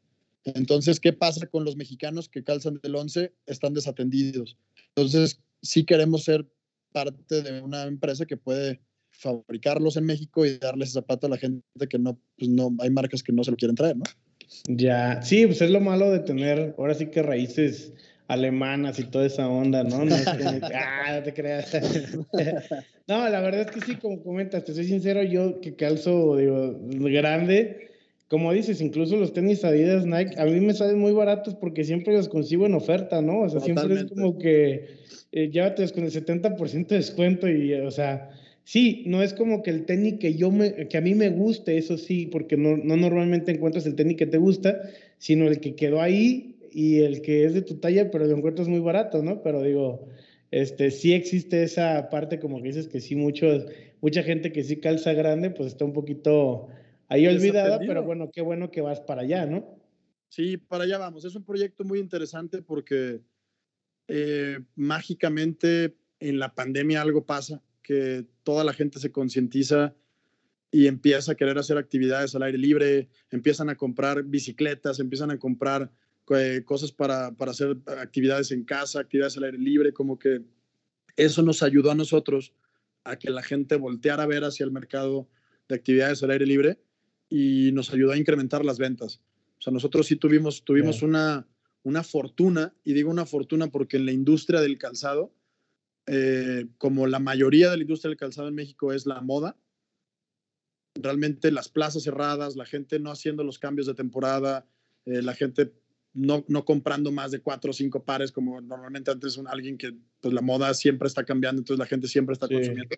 Entonces, 0.44 0.98
¿qué 0.98 1.12
pasa 1.12 1.46
con 1.46 1.64
los 1.64 1.76
mexicanos 1.76 2.28
que 2.28 2.42
calzan 2.42 2.80
del 2.82 2.96
11? 2.96 3.32
Están 3.46 3.74
desatendidos. 3.74 4.56
Entonces, 4.94 5.40
sí 5.62 5.84
queremos 5.84 6.24
ser 6.24 6.46
parte 6.92 7.42
de 7.42 7.60
una 7.60 7.84
empresa 7.84 8.26
que 8.26 8.36
puede 8.36 8.80
fabricarlos 9.12 9.96
en 9.96 10.06
México 10.06 10.44
y 10.44 10.58
darles 10.58 10.88
ese 10.88 11.00
zapato 11.00 11.26
a 11.26 11.30
la 11.30 11.36
gente 11.36 11.62
que 11.88 11.98
no, 11.98 12.18
pues 12.38 12.50
no, 12.50 12.74
hay 12.80 12.90
marcas 12.90 13.22
que 13.22 13.32
no 13.32 13.44
se 13.44 13.50
lo 13.50 13.56
quieren 13.56 13.76
traer, 13.76 13.96
¿no? 13.96 14.04
Ya, 14.66 15.22
sí, 15.22 15.46
pues 15.46 15.62
es 15.62 15.70
lo 15.70 15.80
malo 15.80 16.10
de 16.10 16.20
tener, 16.20 16.74
ahora 16.78 16.94
sí 16.94 17.06
que 17.06 17.22
raíces 17.22 17.92
alemanas 18.28 18.98
y 18.98 19.04
toda 19.04 19.26
esa 19.26 19.48
onda, 19.48 19.84
¿no? 19.84 20.04
No 20.04 20.14
es 20.14 20.26
ah, 20.74 21.16
no 21.16 21.22
te 21.22 21.32
creas. 21.32 21.72
no, 23.08 23.28
la 23.28 23.40
verdad 23.40 23.62
es 23.62 23.70
que 23.70 23.80
sí, 23.80 23.96
como 23.96 24.22
comentas, 24.22 24.64
te 24.64 24.74
soy 24.74 24.86
sincero, 24.86 25.22
yo 25.22 25.60
que 25.60 25.76
calzo, 25.76 26.36
digo, 26.36 26.78
grande, 27.10 27.90
como 28.28 28.52
dices, 28.52 28.80
incluso 28.80 29.16
los 29.16 29.34
tenis 29.34 29.64
Adidas, 29.64 30.06
Nike, 30.06 30.40
a 30.40 30.46
mí 30.46 30.58
me 30.60 30.72
salen 30.72 30.98
muy 30.98 31.12
baratos 31.12 31.54
porque 31.54 31.84
siempre 31.84 32.14
los 32.14 32.30
consigo 32.30 32.64
en 32.64 32.74
oferta, 32.74 33.20
¿no? 33.20 33.40
O 33.40 33.48
sea, 33.50 33.60
siempre 33.60 33.94
es 33.94 34.04
como 34.04 34.38
que 34.38 34.86
eh, 35.32 35.50
llévatelos 35.50 35.92
con 35.92 36.04
el 36.04 36.10
70% 36.10 36.86
de 36.86 36.96
descuento 36.96 37.48
y, 37.48 37.74
o 37.74 37.90
sea, 37.90 38.30
sí, 38.64 39.04
no 39.06 39.22
es 39.22 39.34
como 39.34 39.62
que 39.62 39.70
el 39.70 39.84
tenis 39.84 40.18
que 40.18 40.34
yo 40.34 40.50
me, 40.50 40.88
que 40.88 40.96
a 40.96 41.00
mí 41.00 41.14
me 41.14 41.30
guste, 41.30 41.78
eso 41.78 41.98
sí, 41.98 42.26
porque 42.26 42.56
no, 42.56 42.76
no 42.76 42.96
normalmente 42.96 43.52
encuentras 43.52 43.86
el 43.86 43.94
tenis 43.94 44.16
que 44.16 44.26
te 44.26 44.38
gusta, 44.38 44.82
sino 45.18 45.46
el 45.48 45.60
que 45.60 45.74
quedó 45.74 46.00
ahí 46.00 46.56
y 46.72 47.00
el 47.00 47.22
que 47.22 47.44
es 47.44 47.54
de 47.54 47.62
tu 47.62 47.76
talla, 47.76 48.10
pero 48.10 48.26
lo 48.26 48.36
encuentras 48.36 48.68
muy 48.68 48.80
barato, 48.80 49.22
¿no? 49.22 49.42
Pero 49.42 49.62
digo, 49.62 50.08
este, 50.50 50.90
sí 50.90 51.12
existe 51.12 51.62
esa 51.62 52.08
parte, 52.10 52.38
como 52.38 52.60
que 52.60 52.68
dices, 52.68 52.88
que 52.88 53.00
sí, 53.00 53.16
muchos, 53.16 53.66
mucha 54.00 54.22
gente 54.22 54.52
que 54.52 54.64
sí 54.64 54.76
calza 54.76 55.12
grande, 55.12 55.50
pues 55.50 55.68
está 55.68 55.84
un 55.84 55.92
poquito 55.92 56.68
ahí 57.08 57.26
olvidada, 57.26 57.78
pero 57.78 58.02
bueno, 58.02 58.30
qué 58.30 58.42
bueno 58.42 58.70
que 58.70 58.80
vas 58.80 59.00
para 59.00 59.22
allá, 59.22 59.46
¿no? 59.46 59.78
Sí, 60.28 60.56
para 60.56 60.84
allá 60.84 60.98
vamos. 60.98 61.24
Es 61.24 61.34
un 61.34 61.44
proyecto 61.44 61.84
muy 61.84 61.98
interesante 61.98 62.62
porque 62.62 63.20
eh, 64.08 64.58
mágicamente 64.74 65.96
en 66.20 66.38
la 66.38 66.54
pandemia 66.54 67.02
algo 67.02 67.26
pasa, 67.26 67.62
que 67.82 68.26
toda 68.42 68.64
la 68.64 68.72
gente 68.72 68.98
se 68.98 69.12
concientiza 69.12 69.94
y 70.70 70.86
empieza 70.86 71.32
a 71.32 71.34
querer 71.34 71.58
hacer 71.58 71.76
actividades 71.76 72.34
al 72.34 72.42
aire 72.44 72.58
libre, 72.58 73.08
empiezan 73.30 73.68
a 73.68 73.76
comprar 73.76 74.22
bicicletas, 74.22 75.00
empiezan 75.00 75.30
a 75.30 75.38
comprar 75.38 75.92
eh, 76.34 76.62
cosas 76.64 76.92
para, 76.92 77.32
para, 77.32 77.50
hacer 77.50 77.76
actividades 77.98 78.52
en 78.52 78.64
casa, 78.64 79.00
actividades 79.00 79.36
al 79.36 79.44
aire 79.44 79.58
libre, 79.58 79.92
como 79.92 80.18
que 80.18 80.42
eso 81.16 81.42
nos 81.42 81.62
ayudó 81.62 81.90
a 81.90 81.94
nosotros 81.94 82.54
a 83.04 83.16
que 83.16 83.30
la 83.30 83.42
gente 83.42 83.76
volteara 83.76 84.22
a 84.22 84.26
ver 84.26 84.44
hacia 84.44 84.64
el 84.64 84.70
mercado 84.70 85.28
de 85.68 85.74
actividades 85.74 86.22
al 86.22 86.30
aire 86.30 86.46
libre 86.46 86.80
y 87.28 87.70
nos 87.72 87.92
ayudó 87.92 88.12
a 88.12 88.16
incrementar 88.16 88.64
las 88.64 88.78
ventas. 88.78 89.20
O 89.58 89.62
sea, 89.62 89.72
nosotros 89.72 90.06
sí 90.06 90.16
tuvimos, 90.16 90.64
tuvimos 90.64 91.02
una, 91.02 91.46
una 91.82 92.02
fortuna, 92.02 92.74
y 92.84 92.94
digo 92.94 93.10
una 93.10 93.26
fortuna 93.26 93.68
porque 93.68 93.96
en 93.96 94.06
la 94.06 94.12
industria 94.12 94.60
del 94.60 94.78
calzado, 94.78 95.34
eh, 96.06 96.66
como 96.78 97.06
la 97.06 97.18
mayoría 97.18 97.70
de 97.70 97.76
la 97.76 97.82
industria 97.82 98.08
del 98.08 98.18
calzado 98.18 98.48
en 98.48 98.54
México 98.54 98.92
es 98.92 99.06
la 99.06 99.20
moda, 99.20 99.56
realmente 100.94 101.50
las 101.50 101.68
plazas 101.68 102.02
cerradas, 102.02 102.56
la 102.56 102.66
gente 102.66 102.98
no 102.98 103.10
haciendo 103.10 103.44
los 103.44 103.58
cambios 103.58 103.86
de 103.86 103.94
temporada, 103.94 104.66
eh, 105.06 105.22
la 105.22 105.34
gente 105.34 105.72
no, 106.14 106.44
no 106.48 106.64
comprando 106.64 107.10
más 107.10 107.30
de 107.30 107.40
cuatro 107.40 107.70
o 107.70 107.74
cinco 107.74 108.04
pares, 108.04 108.32
como 108.32 108.60
normalmente 108.60 109.10
antes 109.10 109.36
un, 109.36 109.48
alguien 109.48 109.78
que 109.78 109.94
pues 110.20 110.34
la 110.34 110.42
moda 110.42 110.74
siempre 110.74 111.08
está 111.08 111.24
cambiando, 111.24 111.60
entonces 111.60 111.78
la 111.78 111.86
gente 111.86 112.06
siempre 112.08 112.34
está 112.34 112.48
consumiendo. 112.48 112.96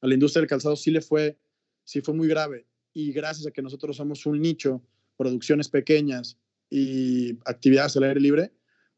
A 0.00 0.06
la 0.06 0.14
industria 0.14 0.40
del 0.40 0.48
calzado 0.48 0.76
sí 0.76 0.90
le 0.90 1.00
fue, 1.00 1.38
sí 1.84 2.00
fue 2.00 2.14
muy 2.14 2.28
grave. 2.28 2.66
Y 2.92 3.12
gracias 3.12 3.46
a 3.46 3.50
que 3.50 3.62
nosotros 3.62 3.96
somos 3.96 4.26
un 4.26 4.40
nicho, 4.40 4.82
producciones 5.16 5.68
pequeñas 5.68 6.38
y 6.68 7.38
actividades 7.44 7.96
al 7.96 8.04
aire 8.04 8.20
libre, 8.20 8.52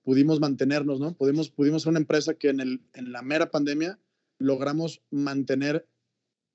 pudimos 0.09 0.41
mantenernos, 0.41 1.01
¿no? 1.01 1.13
Pudimos, 1.13 1.51
pudimos 1.51 1.83
ser 1.83 1.91
una 1.91 1.99
empresa 1.99 2.33
que 2.33 2.49
en, 2.49 2.61
el, 2.61 2.81
en 2.95 3.13
la 3.13 3.21
mera 3.21 3.51
pandemia 3.51 3.99
logramos 4.39 5.03
mantener 5.11 5.87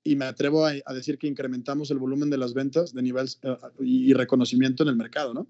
y 0.02 0.16
me 0.16 0.24
atrevo 0.24 0.66
a, 0.66 0.92
decir 0.92 1.18
que 1.18 1.28
incrementamos 1.28 1.88
el 1.92 1.98
volumen 1.98 2.30
de 2.30 2.36
las 2.36 2.52
ventas 2.52 2.92
de 2.92 3.02
nivel 3.02 3.28
eh, 3.44 3.56
y 3.78 4.12
reconocimiento 4.12 4.82
en 4.82 4.88
el 4.88 4.96
mercado, 4.96 5.34
¿no? 5.34 5.46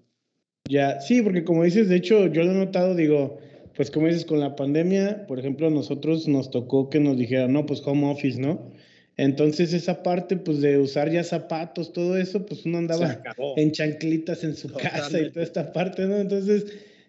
Ya, 0.69 1.01
sí, 1.01 1.23
porque 1.23 1.43
como 1.43 1.63
dices, 1.63 1.89
de 1.89 1.95
hecho, 1.95 2.27
yo 2.27 2.43
lo 2.43 2.51
he 2.51 2.53
notado, 2.53 2.93
digo, 2.93 3.39
pues 3.75 3.89
como 3.89 4.05
dices, 4.05 4.25
con 4.25 4.39
la 4.39 4.55
pandemia, 4.55 5.25
por 5.25 5.39
ejemplo, 5.39 5.65
a 5.65 5.71
nosotros 5.71 6.27
nos 6.27 6.51
tocó 6.51 6.91
que 6.91 6.99
nos 6.99 7.17
dijeran, 7.17 7.53
no, 7.53 7.65
pues 7.65 7.81
home 7.83 8.07
office, 8.11 8.39
¿no? 8.39 8.71
Entonces 9.17 9.73
esa 9.73 10.03
parte, 10.03 10.37
pues 10.37 10.61
de 10.61 10.77
usar 10.77 11.09
ya 11.09 11.23
zapatos, 11.23 11.91
todo 11.91 12.17
eso, 12.17 12.45
pues 12.45 12.67
uno 12.67 12.77
andaba 12.77 13.23
en 13.55 13.71
chanclitas 13.71 14.43
en 14.43 14.55
su 14.55 14.71
casa 14.71 15.19
y 15.19 15.31
toda 15.31 15.43
esta 15.43 15.73
parte, 15.73 16.05
¿no? 16.05 16.17
Entonces, 16.17 16.67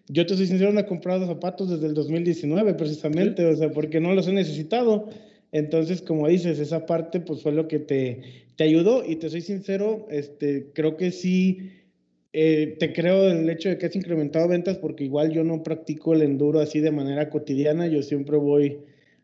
yo 0.09 0.25
te 0.25 0.35
soy 0.35 0.47
sincero, 0.47 0.71
no 0.71 0.79
he 0.79 0.85
comprado 0.85 1.25
zapatos 1.27 1.69
desde 1.69 1.87
el 1.87 1.93
2019 1.93 2.73
precisamente, 2.75 3.45
o 3.45 3.55
sea, 3.55 3.71
porque 3.71 3.99
no 3.99 4.13
los 4.13 4.27
he 4.27 4.33
necesitado. 4.33 5.09
Entonces, 5.51 6.01
como 6.01 6.27
dices, 6.27 6.59
esa 6.59 6.85
parte, 6.85 7.19
pues 7.19 7.41
fue 7.41 7.51
lo 7.51 7.67
que 7.67 7.79
te, 7.79 8.21
te 8.55 8.63
ayudó 8.63 9.03
y 9.05 9.17
te 9.17 9.29
soy 9.29 9.41
sincero, 9.41 10.07
este, 10.09 10.67
creo 10.73 10.97
que 10.97 11.11
sí 11.11 11.71
eh, 12.33 12.75
te 12.79 12.93
creo 12.93 13.29
el 13.29 13.49
hecho 13.49 13.69
de 13.69 13.77
que 13.77 13.87
has 13.87 13.95
incrementado 13.95 14.47
ventas 14.47 14.77
porque 14.77 15.05
igual 15.05 15.31
yo 15.31 15.43
no 15.43 15.63
practico 15.63 16.13
el 16.13 16.21
enduro 16.21 16.59
así 16.59 16.79
de 16.79 16.91
manera 16.91 17.29
cotidiana, 17.29 17.87
yo 17.87 18.03
siempre 18.03 18.37
voy 18.37 18.77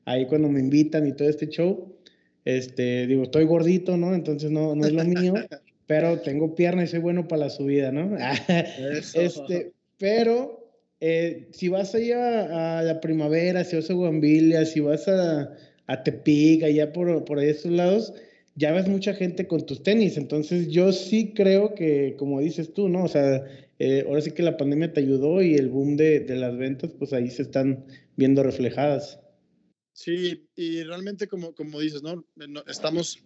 ahí 0.05 0.25
cuando 0.25 0.49
me 0.49 0.59
invitan 0.59 1.07
y 1.07 1.13
todo 1.13 1.29
este 1.29 1.47
show. 1.47 1.93
Este, 2.45 3.07
digo, 3.07 3.23
estoy 3.23 3.45
gordito, 3.45 3.97
¿no? 3.97 4.13
Entonces 4.13 4.51
no, 4.51 4.75
no 4.75 4.85
es 4.85 4.93
lo 4.93 5.03
mío, 5.05 5.33
pero 5.87 6.19
tengo 6.21 6.55
pierna 6.55 6.83
y 6.83 6.87
soy 6.87 6.99
bueno 6.99 7.27
para 7.27 7.43
la 7.43 7.49
subida, 7.49 7.91
¿no? 7.91 8.17
este, 9.13 9.73
pero 9.97 10.62
eh, 11.05 11.49
si 11.51 11.67
vas 11.67 11.93
allá 11.93 12.77
a 12.79 12.81
la 12.81 13.01
primavera, 13.01 13.65
si 13.65 13.75
vas 13.75 13.89
a 13.89 13.93
Guambilia, 13.93 14.65
si 14.65 14.79
vas 14.79 15.05
a, 15.09 15.53
a 15.87 16.01
Tepic, 16.01 16.63
allá 16.63 16.93
por, 16.93 17.25
por 17.25 17.39
ahí 17.39 17.49
estos 17.49 17.73
lados, 17.73 18.13
ya 18.55 18.71
ves 18.71 18.87
mucha 18.87 19.13
gente 19.13 19.45
con 19.45 19.65
tus 19.65 19.83
tenis. 19.83 20.15
Entonces 20.15 20.69
yo 20.69 20.93
sí 20.93 21.33
creo 21.35 21.75
que, 21.75 22.15
como 22.17 22.39
dices 22.39 22.73
tú, 22.73 22.87
¿no? 22.87 23.03
O 23.03 23.09
sea, 23.09 23.43
eh, 23.79 24.05
ahora 24.07 24.21
sí 24.21 24.31
que 24.31 24.43
la 24.43 24.55
pandemia 24.55 24.93
te 24.93 25.01
ayudó 25.01 25.41
y 25.41 25.55
el 25.55 25.67
boom 25.67 25.97
de, 25.97 26.25
las 26.37 26.55
ventas, 26.57 26.91
pues 26.97 27.11
ahí 27.11 27.29
se 27.29 27.41
están 27.41 27.83
viendo 28.15 28.41
reflejadas. 28.41 29.19
Sí, 29.91 30.47
y 30.55 30.83
realmente 30.83 31.27
como, 31.27 31.53
como 31.53 31.81
dices, 31.81 32.01
¿no? 32.01 32.25
Estamos, 32.65 33.21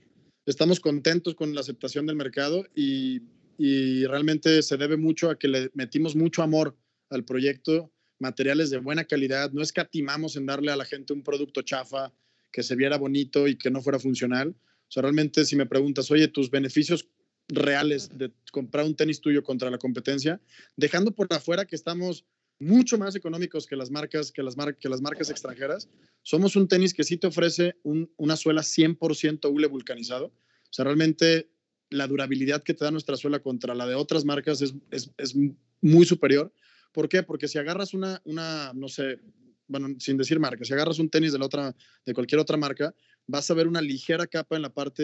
estamos 0.48 0.80
contentos 0.80 1.36
con 1.36 1.54
la 1.54 1.62
aceptación 1.62 2.08
del 2.08 2.16
mercado 2.16 2.66
y, 2.74 3.22
y 3.60 4.04
realmente 4.08 4.64
se 4.64 4.78
debe 4.78 4.98
mucho 4.98 5.30
a 5.30 5.38
que 5.38 5.48
le 5.48 5.70
metimos 5.76 6.16
mucho 6.16 6.42
amor 6.42 6.76
al 7.10 7.26
proyecto, 7.26 7.92
materiales 8.20 8.70
de 8.70 8.78
buena 8.78 9.06
calidad, 9.06 9.52
no 9.52 9.62
escatimamos 9.62 10.36
en 10.36 10.46
darle 10.46 10.72
a 10.72 10.76
la 10.76 10.86
gente 10.86 11.14
un 11.14 11.24
producto 11.24 11.62
chafa 11.62 12.14
que 12.52 12.64
se 12.64 12.76
viera 12.76 12.98
bonito 12.98 13.48
y 13.48 13.58
que 13.58 13.70
no 13.70 13.82
fuera 13.82 14.00
funcional 14.00 14.56
o 14.88 14.92
sea, 14.92 15.02
realmente 15.02 15.46
si 15.46 15.56
me 15.56 15.66
preguntas, 15.66 16.10
oye, 16.12 16.28
tus 16.28 16.50
beneficios 16.50 17.08
reales 17.50 18.18
de 18.18 18.32
comprar 18.52 18.86
un 18.86 18.96
tenis 18.96 19.22
tuyo 19.22 19.44
contra 19.44 19.70
la 19.70 19.78
competencia, 19.78 20.42
dejando 20.76 21.14
por 21.14 21.28
afuera 21.34 21.66
que 21.66 21.76
estamos 21.76 22.26
mucho 22.60 22.98
más 22.98 23.16
económicos 23.16 23.68
que 23.68 23.76
las 23.76 23.92
marcas, 23.92 24.32
que 24.32 24.44
las, 24.44 24.56
que 24.80 24.90
las 24.90 25.02
marcas 25.02 25.30
extranjeras, 25.30 25.90
somos 26.24 26.56
un 26.56 26.68
tenis 26.68 26.94
que 26.94 27.04
sí 27.04 27.18
te 27.18 27.28
ofrece 27.28 27.76
una 27.84 28.36
suela 28.36 28.62
100% 28.62 29.52
hule 29.52 29.68
vulcanizado. 29.68 30.28
O 30.28 30.74
sea, 30.74 30.86
realmente 30.86 31.52
la 31.90 32.08
durabilidad 32.08 32.64
que 32.64 32.74
te 32.74 32.84
da 32.84 32.92
nuestra 32.92 33.16
suela 33.16 33.40
contra 33.40 33.76
la 33.76 33.86
de 33.86 33.96
otras 33.96 34.26
marcas 34.26 34.62
es, 34.62 34.74
es, 34.92 35.12
es 35.18 35.36
muy 35.82 36.06
superior. 36.06 36.52
¿Por 36.98 37.10
qué? 37.10 37.22
Porque 37.22 37.48
si 37.48 37.60
agarras 37.60 37.94
una, 37.94 38.24
una, 38.26 38.74
no 38.74 38.88
sé, 38.88 39.20
bueno, 39.68 39.88
sin 40.00 40.18
decir 40.18 40.40
marca, 40.40 40.66
si 40.66 40.74
agarras 40.74 40.98
un 40.98 41.12
tenis 41.12 41.32
de, 41.32 41.38
la 41.38 41.46
otra, 41.46 41.76
de 42.04 42.14
cualquier 42.16 42.42
otra 42.42 42.58
marca, 42.58 42.96
vas 43.28 43.52
a 43.52 43.54
ver 43.54 43.68
una 43.68 43.82
ligera 43.82 44.26
capa 44.26 44.56
en 44.56 44.64
la 44.64 44.74
parte 44.74 45.04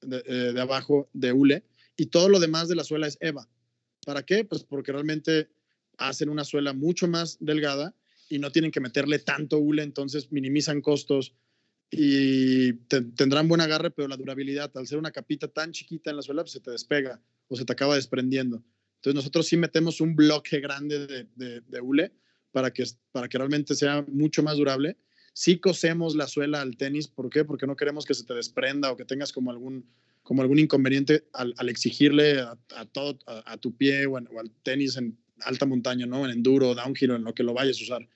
de, 0.00 0.24
eh, 0.26 0.52
de, 0.52 0.60
abajo 0.60 1.08
de 1.12 1.30
hule 1.30 1.64
y 1.96 2.06
todo 2.06 2.28
lo 2.28 2.40
demás 2.40 2.66
de 2.66 2.74
la 2.74 2.82
suela 2.82 3.06
es 3.06 3.18
EVA. 3.20 3.48
¿Para 4.04 4.24
qué? 4.24 4.44
Pues 4.44 4.64
porque 4.64 4.90
realmente 4.90 5.48
hacen 5.96 6.28
una 6.28 6.42
suela 6.42 6.72
mucho 6.72 7.06
más 7.06 7.36
delgada 7.38 7.94
y 8.28 8.40
no 8.40 8.50
tienen 8.50 8.72
que 8.72 8.80
meterle 8.80 9.20
tanto 9.20 9.58
hule, 9.58 9.84
entonces 9.84 10.32
minimizan 10.32 10.80
costos 10.80 11.36
y 11.88 12.72
tendrán 12.88 13.46
buen 13.46 13.60
agarre, 13.60 13.92
pero 13.92 14.08
la 14.08 14.16
durabilidad, 14.16 14.76
al 14.76 14.88
ser 14.88 14.98
una 14.98 15.12
capita 15.12 15.46
tan 15.46 15.70
chiquita 15.70 16.10
en 16.10 16.16
la 16.16 16.22
suela, 16.22 16.42
pues 16.42 16.50
se 16.50 16.60
te 16.60 16.72
despega 16.72 17.22
o 17.46 17.54
se 17.54 17.64
te 17.64 17.72
acaba 17.72 17.94
desprendiendo. 17.94 18.64
Entonces 18.98 19.14
nosotros 19.14 19.46
sí 19.46 19.56
metemos 19.56 20.00
un 20.00 20.16
bloque 20.16 20.60
grande 20.60 21.06
de, 21.06 21.60
de, 21.60 21.80
hule 21.80 22.12
para 22.50 22.72
que, 22.72 22.84
para 23.12 23.28
que 23.28 23.38
realmente 23.38 23.74
sea 23.74 24.04
mucho 24.08 24.42
más 24.42 24.56
durable. 24.56 24.96
Sí 25.32 25.58
cosemos 25.58 26.16
la 26.16 26.26
suela 26.26 26.60
al 26.60 26.76
tenis, 26.76 27.06
¿por 27.06 27.30
qué? 27.30 27.44
Porque 27.44 27.66
no 27.66 27.76
queremos 27.76 28.04
que 28.04 28.14
se 28.14 28.24
te 28.24 28.34
desprenda 28.34 28.90
o 28.90 28.96
que 28.96 29.04
tengas 29.04 29.32
como 29.32 29.52
algún, 29.52 29.88
como 30.24 30.42
algún 30.42 30.58
inconveniente 30.58 31.28
al, 31.32 31.54
exigirle 31.68 32.40
a, 32.40 32.56
todo, 32.90 33.18
a, 33.26 33.56
tu 33.58 33.76
pie 33.76 34.06
o, 34.06 34.16
al 34.16 34.50
tenis 34.64 34.96
en 34.96 35.16
alta 35.42 35.64
montaña, 35.64 36.06
¿no? 36.06 36.24
En 36.24 36.32
enduro, 36.32 36.74
downhill, 36.74 37.12
en 37.12 37.22
lo 37.22 37.34
que 37.34 37.44
lo 37.44 37.54
vayas 37.54 37.78
a 37.80 37.84
usar. 37.84 38.08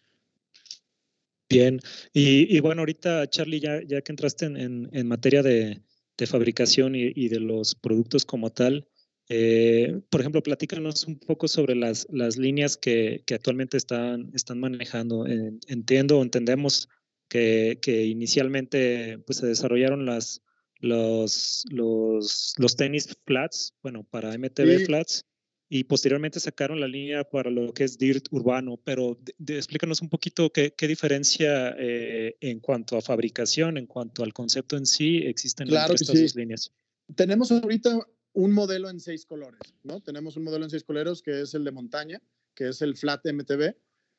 Bien, 1.49 1.81
y, 2.13 2.59
bueno, 2.61 2.81
ahorita 2.81 3.29
Charlie, 3.29 3.61
ya, 3.61 3.83
ya 3.83 4.01
que 4.01 4.11
entraste 4.11 4.47
en, 4.47 4.89
en, 4.91 5.07
materia 5.07 5.43
de, 5.43 5.83
de 6.17 6.27
fabricación 6.27 6.95
y, 6.95 7.29
de 7.29 7.41
los 7.41 7.75
productos 7.75 8.25
como 8.25 8.51
tal, 8.51 8.87
eh, 9.35 10.03
por 10.11 10.21
ejemplo, 10.21 10.43
platícanos 10.43 11.07
un 11.07 11.19
poco 11.19 11.49
sobre 11.49 11.75
las, 11.75 12.07
las 12.11 12.37
líneas 12.37 12.77
que, 12.77 13.23
que 13.25 13.35
actualmente 13.35 13.79
están, 13.79 14.31
están 14.35 14.61
manejando. 14.61 15.25
entiendo 15.27 16.19
o 16.19 16.23
entendemos 16.23 16.91
que, 17.31 17.79
que, 17.81 18.05
inicialmente 18.05 19.19
pues, 19.25 19.39
se 19.39 19.47
desarrollaron 19.47 20.05
las, 20.05 20.43
los, 20.81 21.65
los, 21.71 22.53
los 22.59 22.77
tenis 22.77 23.09
flats, 23.25 23.73
bueno, 23.83 24.05
para 24.05 24.37
MTB 24.37 24.85
flats, 24.85 25.25
y 25.71 25.85
posteriormente 25.85 26.39
sacaron 26.39 26.79
la 26.79 26.87
línea 26.87 27.25
para 27.25 27.51
lo 27.51 27.73
que 27.73 27.85
es 27.85 27.97
DIRT 27.97 28.27
urbano, 28.33 28.79
pero 28.85 29.19
explícanos 29.47 30.03
un 30.03 30.11
poquito 30.11 30.53
qué, 30.53 30.75
qué 30.77 30.87
diferencia 30.87 31.75
eh, 31.79 32.37
en 32.41 32.61
cuanto 32.61 32.99
a 32.99 33.01
fabricación, 33.01 33.79
en 33.79 33.87
cuanto 33.87 34.25
al 34.25 34.35
concepto 34.35 34.77
en 34.77 34.85
sí, 34.85 35.23
existen 35.25 35.69
claro 35.69 35.95
entre 35.95 36.05
estas 36.05 36.21
dos 36.21 36.37
líneas. 36.37 36.71
Tenemos 37.17 37.51
ahorita 37.51 37.99
un 38.35 38.53
modelo 38.53 38.89
en 38.89 39.01
seis 39.01 39.27
colores, 39.27 39.61
¿no? 39.83 40.01
Tenemos 40.01 40.37
un 40.37 40.45
modelo 40.45 40.65
en 40.65 40.71
seis 40.71 40.85
colores 40.85 41.23
que 41.23 41.43
es 41.43 41.55
el 41.55 41.65
de 41.65 41.73
montaña, 41.73 42.21
que 42.55 42.69
es 42.69 42.83
el 42.83 42.97
Flat 42.97 43.25
MTB, 43.27 43.75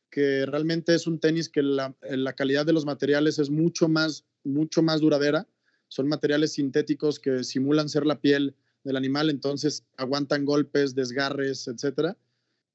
que 0.09 0.45
realmente 0.45 0.93
es 0.93 1.07
un 1.07 1.19
tenis 1.19 1.49
que 1.49 1.63
la, 1.63 1.95
la 2.01 2.33
calidad 2.33 2.65
de 2.65 2.73
los 2.73 2.85
materiales 2.85 3.39
es 3.39 3.49
mucho 3.49 3.87
más, 3.87 4.25
mucho 4.43 4.83
más 4.83 5.01
duradera. 5.01 5.47
Son 5.87 6.07
materiales 6.07 6.53
sintéticos 6.53 7.19
que 7.19 7.43
simulan 7.43 7.89
ser 7.89 8.05
la 8.05 8.21
piel 8.21 8.55
del 8.83 8.97
animal, 8.97 9.29
entonces 9.29 9.85
aguantan 9.97 10.45
golpes, 10.45 10.93
desgarres, 10.93 11.67
etcétera. 11.67 12.17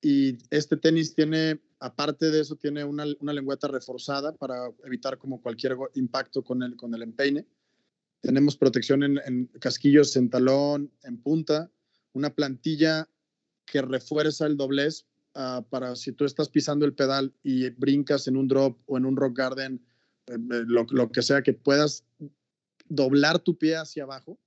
Y 0.00 0.38
este 0.50 0.76
tenis 0.76 1.14
tiene, 1.14 1.60
aparte 1.80 2.30
de 2.30 2.40
eso, 2.40 2.56
tiene 2.56 2.84
una, 2.84 3.04
una 3.20 3.32
lengüeta 3.32 3.68
reforzada 3.68 4.32
para 4.34 4.70
evitar 4.84 5.18
como 5.18 5.42
cualquier 5.42 5.76
impacto 5.94 6.42
con 6.42 6.62
el, 6.62 6.76
con 6.76 6.94
el 6.94 7.02
empeine. 7.02 7.46
Tenemos 8.20 8.56
protección 8.56 9.02
en, 9.02 9.46
casquillos, 9.60 10.16
en 10.16 10.30
talón, 10.30 10.92
en 11.02 11.18
punta, 11.18 11.70
una 12.12 12.34
plantilla 12.34 13.08
que 13.64 13.82
refuerza 13.82 14.46
el 14.46 14.56
doblez 14.56 15.06
uh, 15.34 15.62
para 15.68 15.94
si 15.94 16.12
tú 16.12 16.24
estás 16.24 16.48
pisando 16.48 16.84
el 16.84 16.94
pedal 16.94 17.32
y 17.42 17.70
brincas 17.70 18.26
en 18.26 18.36
un 18.36 18.48
drop 18.48 18.78
o 18.86 18.96
en 18.96 19.04
un 19.04 19.16
rock 19.16 19.36
garden, 19.36 19.84
eh, 20.26 20.34
eh, 20.34 20.64
lo, 20.66 20.86
lo, 20.90 21.12
que 21.12 21.22
sea, 21.22 21.42
que 21.42 21.52
puedas 21.52 22.04
doblar 22.88 23.38
tu 23.38 23.56
pie 23.56 23.76
hacia 23.76 24.04
abajo 24.04 24.38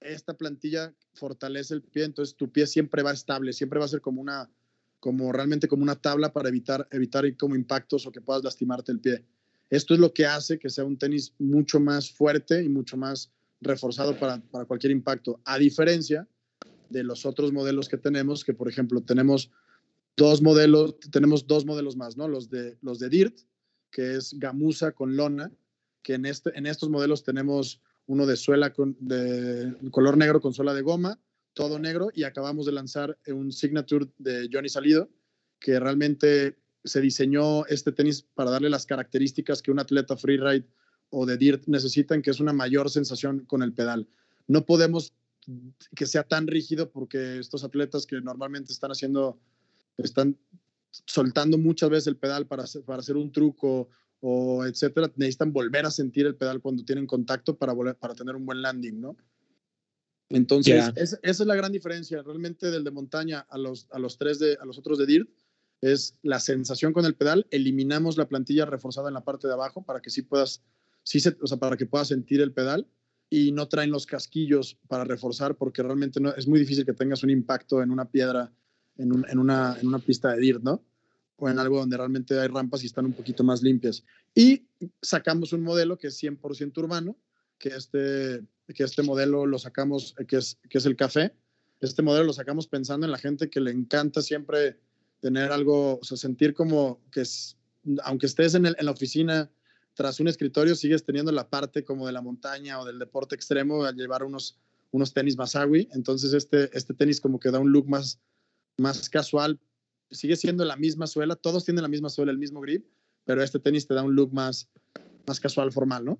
esta 0.00 0.36
plantilla 0.36 0.94
fortalece 1.14 1.74
el 1.74 1.82
pie, 1.82 2.04
entonces 2.04 2.34
tu 2.34 2.50
pie 2.50 2.66
siempre 2.66 3.02
va 3.02 3.12
estable, 3.12 3.52
siempre 3.52 3.78
va 3.78 3.84
a 3.84 3.88
ser 3.88 4.00
como 4.00 4.20
una, 4.20 4.50
como 4.98 5.32
realmente 5.32 5.68
como 5.68 5.82
una 5.82 5.96
tabla 5.96 6.32
para 6.32 6.48
evitar, 6.48 6.88
evitar 6.90 7.24
como 7.36 7.54
impactos 7.54 8.06
o 8.06 8.12
que 8.12 8.20
puedas 8.20 8.42
lastimarte 8.42 8.92
el 8.92 9.00
pie. 9.00 9.24
Esto 9.70 9.94
es 9.94 10.00
lo 10.00 10.12
que 10.12 10.26
hace 10.26 10.58
que 10.58 10.68
sea 10.68 10.84
un 10.84 10.98
tenis 10.98 11.34
mucho 11.38 11.80
más 11.80 12.10
fuerte 12.10 12.62
y 12.62 12.68
mucho 12.68 12.96
más 12.96 13.32
reforzado 13.60 14.18
para, 14.18 14.40
para 14.50 14.64
cualquier 14.64 14.90
impacto, 14.90 15.40
a 15.44 15.58
diferencia 15.58 16.28
de 16.88 17.04
los 17.04 17.24
otros 17.24 17.52
modelos 17.52 17.88
que 17.88 17.96
tenemos, 17.96 18.44
que 18.44 18.52
por 18.52 18.68
ejemplo 18.68 19.00
tenemos 19.02 19.50
dos 20.16 20.42
modelos, 20.42 20.98
tenemos 21.10 21.46
dos 21.46 21.64
modelos 21.64 21.96
más, 21.96 22.16
¿no? 22.16 22.28
Los 22.28 22.50
de, 22.50 22.76
los 22.82 22.98
de 22.98 23.08
DIRT, 23.08 23.40
que 23.90 24.16
es 24.16 24.34
gamuza 24.38 24.92
con 24.92 25.16
lona, 25.16 25.52
que 26.02 26.14
en, 26.14 26.26
este, 26.26 26.50
en 26.58 26.66
estos 26.66 26.90
modelos 26.90 27.22
tenemos 27.22 27.80
uno 28.06 28.26
de 28.26 28.36
suela 28.36 28.72
con, 28.72 28.96
de 29.00 29.74
color 29.90 30.16
negro 30.16 30.40
con 30.40 30.52
suela 30.52 30.74
de 30.74 30.82
goma, 30.82 31.20
todo 31.54 31.78
negro, 31.78 32.10
y 32.12 32.24
acabamos 32.24 32.66
de 32.66 32.72
lanzar 32.72 33.18
un 33.28 33.52
signature 33.52 34.06
de 34.18 34.48
Johnny 34.52 34.68
Salido, 34.68 35.08
que 35.58 35.78
realmente 35.78 36.56
se 36.84 37.00
diseñó 37.00 37.66
este 37.66 37.92
tenis 37.92 38.22
para 38.34 38.50
darle 38.50 38.70
las 38.70 38.86
características 38.86 39.62
que 39.62 39.70
un 39.70 39.78
atleta 39.78 40.16
freeride 40.16 40.66
o 41.10 41.26
de 41.26 41.36
DIRT 41.36 41.66
necesitan, 41.66 42.22
que 42.22 42.30
es 42.30 42.40
una 42.40 42.52
mayor 42.52 42.90
sensación 42.90 43.44
con 43.46 43.62
el 43.62 43.72
pedal. 43.72 44.08
No 44.46 44.64
podemos 44.64 45.14
que 45.94 46.06
sea 46.06 46.22
tan 46.22 46.46
rígido 46.46 46.90
porque 46.90 47.38
estos 47.38 47.64
atletas 47.64 48.06
que 48.06 48.20
normalmente 48.20 48.72
están 48.72 48.90
haciendo, 48.90 49.40
están 49.96 50.36
soltando 50.90 51.58
muchas 51.58 51.90
veces 51.90 52.06
el 52.08 52.16
pedal 52.16 52.46
para 52.46 52.64
hacer, 52.64 52.82
para 52.82 53.00
hacer 53.00 53.16
un 53.16 53.32
truco 53.32 53.88
o 54.20 54.64
etcétera, 54.64 55.10
necesitan 55.16 55.52
volver 55.52 55.86
a 55.86 55.90
sentir 55.90 56.26
el 56.26 56.36
pedal 56.36 56.60
cuando 56.60 56.84
tienen 56.84 57.06
contacto 57.06 57.56
para, 57.56 57.72
volver, 57.72 57.96
para 57.96 58.14
tener 58.14 58.36
un 58.36 58.44
buen 58.44 58.60
landing, 58.60 59.00
¿no? 59.00 59.16
Entonces, 60.28 60.74
yeah. 60.74 60.92
es, 60.94 61.18
esa 61.22 61.42
es 61.42 61.46
la 61.46 61.56
gran 61.56 61.72
diferencia 61.72 62.22
realmente 62.22 62.70
del 62.70 62.84
de 62.84 62.90
montaña 62.90 63.40
a 63.48 63.58
los, 63.58 63.88
a 63.90 63.98
los, 63.98 64.16
tres 64.16 64.38
de, 64.38 64.56
a 64.60 64.64
los 64.64 64.78
otros 64.78 64.98
de 64.98 65.06
DIRT, 65.06 65.28
es 65.80 66.16
la 66.22 66.40
sensación 66.40 66.92
con 66.92 67.04
el 67.04 67.14
pedal, 67.14 67.46
eliminamos 67.50 68.16
la 68.16 68.28
plantilla 68.28 68.66
reforzada 68.66 69.08
en 69.08 69.14
la 69.14 69.24
parte 69.24 69.46
de 69.46 69.54
abajo 69.54 69.82
para 69.82 70.00
que 70.00 70.10
sí 70.10 70.22
puedas, 70.22 70.62
sí 71.02 71.20
se, 71.20 71.36
o 71.40 71.46
sea, 71.46 71.58
para 71.58 71.76
que 71.76 71.86
puedas 71.86 72.08
sentir 72.08 72.40
el 72.40 72.52
pedal 72.52 72.86
y 73.30 73.52
no 73.52 73.68
traen 73.68 73.90
los 73.90 74.06
casquillos 74.06 74.78
para 74.88 75.04
reforzar 75.04 75.56
porque 75.56 75.82
realmente 75.82 76.20
no, 76.20 76.34
es 76.34 76.46
muy 76.46 76.58
difícil 76.58 76.84
que 76.84 76.92
tengas 76.92 77.22
un 77.22 77.30
impacto 77.30 77.82
en 77.82 77.90
una 77.90 78.10
piedra, 78.10 78.52
en, 78.96 79.12
un, 79.12 79.26
en, 79.28 79.38
una, 79.38 79.78
en 79.80 79.86
una 79.86 79.98
pista 79.98 80.32
de 80.32 80.40
DIRT, 80.40 80.62
¿no? 80.62 80.84
o 81.40 81.48
en 81.48 81.58
algo 81.58 81.78
donde 81.78 81.96
realmente 81.96 82.38
hay 82.38 82.48
rampas 82.48 82.82
y 82.82 82.86
están 82.86 83.06
un 83.06 83.14
poquito 83.14 83.42
más 83.42 83.62
limpias. 83.62 84.04
Y 84.34 84.66
sacamos 85.00 85.52
un 85.52 85.62
modelo 85.62 85.96
que 85.98 86.08
es 86.08 86.22
100% 86.22 86.76
urbano, 86.78 87.16
que 87.58 87.70
este, 87.70 88.44
que 88.74 88.84
este 88.84 89.02
modelo 89.02 89.46
lo 89.46 89.58
sacamos, 89.58 90.14
que 90.28 90.36
es, 90.36 90.58
que 90.68 90.78
es 90.78 90.86
el 90.86 90.96
café. 90.96 91.34
Este 91.80 92.02
modelo 92.02 92.26
lo 92.26 92.32
sacamos 92.34 92.68
pensando 92.68 93.06
en 93.06 93.12
la 93.12 93.18
gente 93.18 93.48
que 93.48 93.60
le 93.60 93.70
encanta 93.70 94.20
siempre 94.20 94.78
tener 95.20 95.52
algo, 95.52 95.98
o 96.00 96.04
sea, 96.04 96.16
sentir 96.16 96.54
como 96.54 97.00
que 97.12 97.22
es, 97.22 97.56
aunque 98.02 98.26
estés 98.26 98.54
en, 98.54 98.66
el, 98.66 98.76
en 98.78 98.86
la 98.86 98.92
oficina 98.92 99.50
tras 99.94 100.20
un 100.20 100.28
escritorio, 100.28 100.74
sigues 100.74 101.04
teniendo 101.04 101.30
la 101.32 101.48
parte 101.48 101.84
como 101.84 102.06
de 102.06 102.12
la 102.12 102.22
montaña 102.22 102.80
o 102.80 102.84
del 102.84 102.98
deporte 102.98 103.34
extremo 103.34 103.84
al 103.84 103.96
llevar 103.96 104.24
unos, 104.24 104.58
unos 104.92 105.12
tenis 105.12 105.36
Masawi. 105.36 105.88
Entonces 105.92 106.32
este, 106.32 106.76
este 106.76 106.94
tenis 106.94 107.20
como 107.20 107.38
que 107.38 107.50
da 107.50 107.58
un 107.58 107.70
look 107.70 107.88
más, 107.88 108.20
más 108.78 109.08
casual, 109.10 109.60
sigue 110.10 110.36
siendo 110.36 110.64
la 110.64 110.76
misma 110.76 111.06
suela, 111.06 111.36
todos 111.36 111.64
tienen 111.64 111.82
la 111.82 111.88
misma 111.88 112.08
suela, 112.08 112.32
el 112.32 112.38
mismo 112.38 112.60
grip, 112.60 112.86
pero 113.24 113.42
este 113.42 113.58
tenis 113.58 113.86
te 113.86 113.94
da 113.94 114.02
un 114.02 114.14
look 114.14 114.32
más, 114.32 114.68
más 115.26 115.38
casual, 115.38 115.72
formal, 115.72 116.04
¿no? 116.04 116.18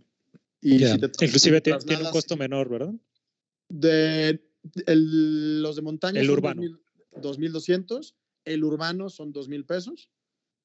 Y 0.60 0.78
yeah. 0.78 0.92
si 0.92 0.98
te, 0.98 1.06
Inclusive 1.24 1.56
si 1.56 1.62
te 1.62 1.78
tiene 1.78 2.04
un 2.04 2.10
costo 2.10 2.36
menor, 2.36 2.68
¿verdad? 2.68 2.94
De, 3.68 4.44
el, 4.86 5.62
los 5.62 5.76
de 5.76 5.82
montaña 5.82 6.20
el 6.20 6.30
urbano. 6.30 6.62
2.200, 7.16 8.14
el 8.44 8.64
urbano 8.64 9.08
son 9.08 9.32
2.000 9.32 9.66
pesos 9.66 10.10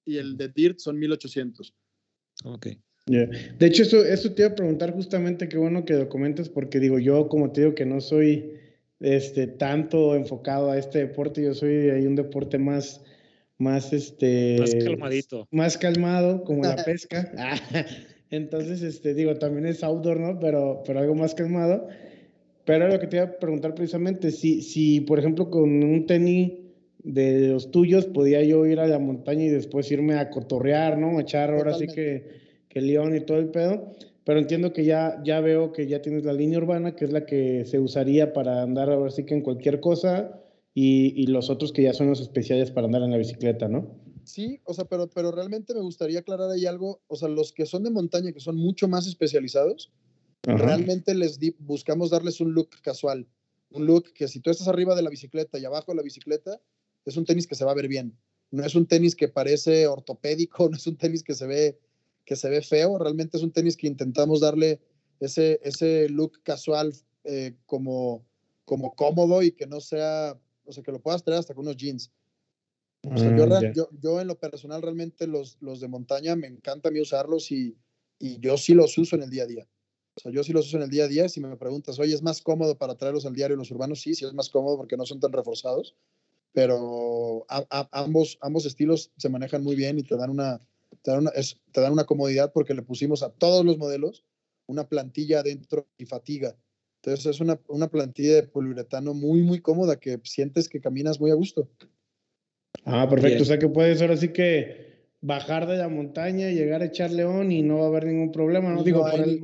y 0.05 0.17
el 0.17 0.37
de 0.37 0.49
DIRT 0.49 0.79
son 0.79 0.99
1.800. 0.99 1.73
Ok. 2.43 2.67
Yeah. 3.07 3.27
De 3.59 3.67
hecho, 3.67 3.83
eso, 3.83 4.03
eso 4.03 4.33
te 4.33 4.41
iba 4.41 4.51
a 4.51 4.55
preguntar 4.55 4.91
justamente, 4.91 5.47
qué 5.47 5.57
bueno 5.57 5.85
que 5.85 5.93
lo 5.93 6.09
comentes, 6.09 6.49
porque 6.49 6.79
digo, 6.79 6.97
yo 6.97 7.27
como 7.27 7.51
te 7.51 7.61
digo 7.61 7.75
que 7.75 7.85
no 7.85 8.01
soy 8.01 8.53
este, 8.99 9.45
tanto 9.45 10.15
enfocado 10.15 10.71
a 10.71 10.77
este 10.77 10.99
deporte, 10.99 11.43
yo 11.43 11.53
soy 11.53 11.89
hay 11.91 12.07
un 12.07 12.15
deporte 12.15 12.57
más, 12.57 13.03
más 13.57 13.93
este 13.93 14.57
más 14.59 14.75
calmadito 14.75 15.47
más 15.51 15.77
calmado 15.77 16.43
como 16.43 16.63
la 16.63 16.75
pesca 16.85 17.31
entonces 18.29 18.81
este 18.81 19.13
digo 19.13 19.35
también 19.35 19.65
es 19.65 19.83
outdoor 19.83 20.19
no 20.19 20.39
pero 20.39 20.83
pero 20.85 20.99
algo 20.99 21.15
más 21.15 21.33
calmado 21.35 21.87
pero 22.65 22.87
lo 22.87 22.99
que 22.99 23.07
te 23.07 23.17
iba 23.17 23.25
a 23.25 23.39
preguntar 23.39 23.73
precisamente 23.75 24.31
si 24.31 24.61
si 24.61 25.01
por 25.01 25.19
ejemplo 25.19 25.49
con 25.49 25.83
un 25.83 26.05
tenis 26.05 26.64
de 27.05 27.49
los 27.49 27.71
tuyos 27.71 28.05
podía 28.05 28.43
yo 28.43 28.65
ir 28.65 28.79
a 28.79 28.87
la 28.87 28.99
montaña 28.99 29.43
y 29.43 29.49
después 29.49 29.91
irme 29.91 30.15
a 30.15 30.29
cotorrear 30.29 30.97
no 30.97 31.19
echar 31.19 31.51
ahora 31.51 31.73
sí 31.73 31.87
que 31.87 32.45
que 32.75 32.81
león 32.81 33.15
y 33.15 33.21
todo 33.21 33.37
el 33.37 33.47
pedo. 33.47 33.93
Pero 34.25 34.39
entiendo 34.39 34.73
que 34.73 34.83
ya, 34.83 35.21
ya 35.23 35.39
veo 35.39 35.71
que 35.71 35.87
ya 35.87 36.01
tienes 36.01 36.25
la 36.25 36.33
línea 36.33 36.57
urbana, 36.57 36.93
que 36.93 37.05
es 37.05 37.11
la 37.13 37.25
que 37.25 37.63
se 37.65 37.79
usaría 37.79 38.33
para 38.33 38.61
andar 38.63 38.89
ahora 38.89 39.11
sí 39.11 39.23
que 39.23 39.33
en 39.33 39.41
cualquier 39.41 39.79
cosa, 39.79 40.41
y, 40.73 41.13
y, 41.15 41.27
los 41.27 41.49
otros 41.49 41.71
que 41.71 41.83
ya 41.83 41.93
son 41.93 42.07
los 42.07 42.19
especiales 42.19 42.69
para 42.69 42.87
andar 42.87 43.01
en 43.03 43.11
la 43.11 43.17
bicicleta, 43.17 43.69
¿no? 43.69 43.95
Sí, 44.25 44.59
o 44.65 44.73
sea, 44.73 44.83
pero, 44.83 45.09
pero 45.09 45.31
realmente 45.31 45.73
me 45.73 45.79
gustaría 45.79 46.19
aclarar 46.19 46.49
ahí 46.49 46.65
algo, 46.65 46.99
o 47.07 47.15
sea, 47.15 47.29
los 47.29 47.53
que 47.53 47.65
son 47.65 47.83
de 47.83 47.91
montaña, 47.91 48.33
que 48.33 48.41
son 48.41 48.57
mucho 48.57 48.89
más 48.89 49.07
especializados, 49.07 49.93
Ajá. 50.45 50.57
realmente 50.57 51.15
les 51.15 51.39
di, 51.39 51.55
buscamos 51.59 52.09
darles 52.09 52.41
un 52.41 52.53
look 52.53 52.71
casual, 52.81 53.25
un 53.69 53.85
look 53.85 54.11
que 54.13 54.27
si 54.27 54.41
tú 54.41 54.49
estás 54.49 54.67
arriba 54.67 54.95
de 54.95 55.03
la 55.03 55.09
bicicleta 55.09 55.59
y 55.59 55.63
abajo 55.63 55.93
de 55.93 55.97
la 55.97 56.03
bicicleta, 56.03 56.59
es 57.05 57.17
un 57.17 57.25
tenis 57.25 57.47
que 57.47 57.55
se 57.55 57.65
va 57.65 57.71
a 57.71 57.75
ver 57.75 57.87
bien. 57.87 58.17
No 58.51 58.63
es 58.63 58.75
un 58.75 58.87
tenis 58.87 59.15
que 59.15 59.27
parece 59.27 59.87
ortopédico, 59.87 60.69
no 60.69 60.77
es 60.77 60.87
un 60.87 60.97
tenis 60.97 61.23
que 61.23 61.33
se 61.33 61.47
ve 61.47 61.79
que 62.25 62.35
se 62.35 62.49
ve 62.49 62.61
feo, 62.61 62.97
realmente 62.97 63.37
es 63.37 63.43
un 63.43 63.51
tenis 63.51 63.77
que 63.77 63.85
intentamos 63.85 64.41
darle 64.41 64.81
ese, 65.19 65.59
ese 65.63 66.09
look 66.09 66.41
casual 66.41 66.91
eh, 67.23 67.55
como, 67.67 68.25
como 68.65 68.95
cómodo 68.95 69.43
y 69.43 69.51
que 69.51 69.67
no 69.67 69.79
sea, 69.79 70.35
o 70.65 70.71
sea, 70.71 70.83
que 70.83 70.91
lo 70.91 70.99
puedas 70.99 71.23
traer 71.23 71.39
hasta 71.39 71.53
con 71.53 71.65
unos 71.65 71.77
jeans. 71.77 72.11
O 73.03 73.15
sea, 73.15 73.29
mm, 73.29 73.37
yo, 73.37 73.47
yeah. 73.47 73.73
yo, 73.73 73.89
yo, 74.01 74.19
en 74.19 74.27
lo 74.27 74.39
personal 74.39 74.81
realmente 74.81 75.27
los, 75.27 75.57
los 75.61 75.79
de 75.79 75.87
montaña 75.87 76.35
me 76.35 76.47
encanta 76.47 76.89
a 76.89 76.91
mí 76.91 76.99
usarlos 76.99 77.51
y, 77.51 77.77
y 78.17 78.39
yo 78.39 78.57
sí 78.57 78.73
los 78.73 78.97
uso 78.97 79.15
en 79.15 79.21
el 79.21 79.29
día 79.29 79.43
a 79.43 79.47
día. 79.47 79.67
O 80.17 80.21
sea, 80.21 80.31
yo 80.31 80.43
sí 80.43 80.53
los 80.53 80.67
uso 80.67 80.77
en 80.77 80.83
el 80.83 80.89
día 80.89 81.03
a 81.03 81.07
día. 81.07 81.29
Si 81.29 81.41
me 81.41 81.55
preguntas, 81.57 81.99
oye, 81.99 82.13
¿es 82.13 82.23
más 82.23 82.41
cómodo 82.41 82.77
para 82.77 82.95
traerlos 82.95 83.25
al 83.25 83.33
diario 83.33 83.57
los 83.57 83.69
urbanos? 83.69 84.01
Sí, 84.01 84.15
sí 84.15 84.25
es 84.25 84.33
más 84.33 84.49
cómodo 84.49 84.77
porque 84.77 84.97
no 84.97 85.05
son 85.05 85.19
tan 85.19 85.33
reforzados. 85.33 85.95
Pero 86.55 87.45
a, 87.49 87.65
a, 87.69 87.89
ambos, 87.91 88.39
ambos 88.41 88.65
estilos 88.65 89.11
se 89.17 89.29
manejan 89.29 89.61
muy 89.61 89.75
bien 89.75 89.99
y 89.99 90.03
te 90.03 90.15
dan 90.15 90.29
una, 90.29 90.61
te 91.03 91.11
dan, 91.11 91.19
una, 91.19 91.29
es, 91.31 91.59
te 91.73 91.81
dan 91.81 91.91
una 91.91 92.05
comodidad 92.05 92.53
porque 92.53 92.73
le 92.73 92.81
pusimos 92.81 93.21
a 93.23 93.29
todos 93.29 93.65
los 93.65 93.77
modelos 93.77 94.23
una 94.65 94.87
plantilla 94.87 95.41
adentro 95.41 95.87
y 95.97 96.05
fatiga. 96.05 96.55
Entonces 97.01 97.25
es 97.25 97.41
una, 97.41 97.59
una 97.67 97.89
plantilla 97.89 98.35
de 98.35 98.43
poliuretano 98.43 99.13
muy, 99.13 99.41
muy 99.41 99.59
cómoda 99.59 99.99
que 99.99 100.19
sientes 100.23 100.69
que 100.69 100.79
caminas 100.79 101.19
muy 101.19 101.29
a 101.29 101.35
gusto. 101.35 101.69
Ah, 102.85 103.07
perfecto. 103.07 103.35
Bien. 103.35 103.41
O 103.41 103.45
sea 103.45 103.59
que 103.59 103.67
puedes 103.67 104.01
ahora 104.01 104.15
sí 104.15 104.29
que 104.29 104.84
bajar 105.25 105.65
de 105.65 105.77
la 105.77 105.89
montaña, 105.89 106.49
llegar 106.49 106.83
a 106.83 106.85
echar 106.85 107.11
león 107.11 107.51
y 107.51 107.63
no 107.63 107.79
va 107.79 107.85
a 107.85 107.87
haber 107.87 108.05
ningún 108.05 108.31
problema, 108.31 108.71
¿no? 108.71 108.83
digo, 108.83 109.01
por 109.09 109.19
el, 109.19 109.41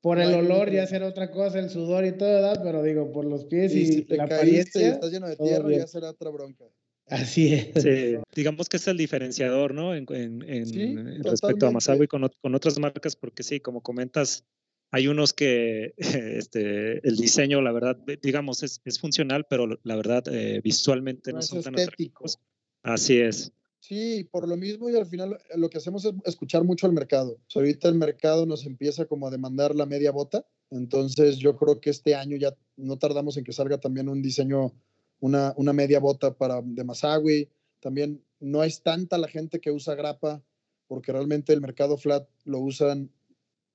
por 0.00 0.18
el 0.18 0.34
olor 0.34 0.72
ya 0.72 0.86
será 0.88 1.06
otra 1.06 1.30
cosa, 1.30 1.60
el 1.60 1.70
sudor 1.70 2.04
y 2.04 2.12
todo, 2.12 2.28
¿verdad? 2.28 2.60
Pero 2.64 2.82
digo, 2.82 3.12
por 3.12 3.24
los 3.24 3.44
pies 3.44 3.72
y, 3.74 3.86
si 3.86 4.02
te 4.02 4.16
la 4.16 4.26
caíste 4.26 4.80
y 4.80 4.84
estás 4.84 5.12
lleno 5.12 5.28
de 5.28 5.36
tierra, 5.36 5.70
ya 5.70 5.86
será 5.86 6.10
otra 6.10 6.30
bronca. 6.30 6.64
Así 7.06 7.54
es. 7.54 7.82
Sí, 7.82 8.16
digamos 8.34 8.68
que 8.68 8.76
es 8.76 8.88
el 8.88 8.96
diferenciador, 8.96 9.72
¿no? 9.72 9.94
En, 9.94 10.06
en, 10.10 10.42
en 10.42 11.22
respecto 11.22 11.66
a 11.66 11.70
Masawi 11.70 12.08
con, 12.08 12.28
con 12.40 12.54
otras 12.54 12.78
marcas, 12.80 13.14
porque 13.14 13.44
sí, 13.44 13.60
como 13.60 13.82
comentas, 13.82 14.44
hay 14.90 15.06
unos 15.06 15.32
que 15.32 15.94
este, 15.98 17.06
el 17.06 17.16
diseño, 17.16 17.62
la 17.62 17.70
verdad, 17.70 17.96
digamos, 18.20 18.64
es, 18.64 18.80
es 18.84 18.98
funcional, 18.98 19.46
pero 19.48 19.68
la 19.84 19.96
verdad, 19.96 20.24
eh, 20.28 20.60
visualmente 20.62 21.30
no, 21.30 21.38
no 21.38 21.42
son 21.42 21.62
tan 21.62 21.74
atractivos. 21.74 22.40
Así 22.82 23.20
es. 23.20 23.52
Sí, 23.80 24.28
por 24.30 24.46
lo 24.46 24.56
mismo 24.56 24.90
y 24.90 24.96
al 24.96 25.06
final 25.06 25.32
eh, 25.32 25.56
lo 25.56 25.70
que 25.70 25.78
hacemos 25.78 26.04
es 26.04 26.12
escuchar 26.24 26.64
mucho 26.64 26.86
al 26.86 26.92
mercado. 26.92 27.38
ahorita 27.54 27.88
el 27.88 27.94
mercado 27.94 28.46
nos 28.46 28.66
empieza 28.66 29.06
como 29.06 29.26
a 29.26 29.30
demandar 29.30 29.74
la 29.74 29.86
media 29.86 30.12
bota, 30.12 30.44
entonces 30.70 31.38
yo 31.38 31.56
creo 31.56 31.80
que 31.80 31.90
este 31.90 32.14
año 32.14 32.36
ya 32.36 32.54
no 32.76 32.98
tardamos 32.98 33.36
en 33.36 33.44
que 33.44 33.52
salga 33.52 33.78
también 33.78 34.08
un 34.08 34.22
diseño, 34.22 34.72
una, 35.18 35.54
una 35.56 35.72
media 35.72 35.98
bota 35.98 36.34
para 36.34 36.62
de 36.62 36.84
Masawi. 36.84 37.48
También 37.80 38.22
no 38.38 38.62
es 38.62 38.82
tanta 38.82 39.18
la 39.18 39.28
gente 39.28 39.60
que 39.60 39.72
usa 39.72 39.94
grapa, 39.94 40.42
porque 40.86 41.12
realmente 41.12 41.52
el 41.52 41.60
mercado 41.60 41.96
flat 41.96 42.28
lo 42.44 42.60
usan 42.60 43.10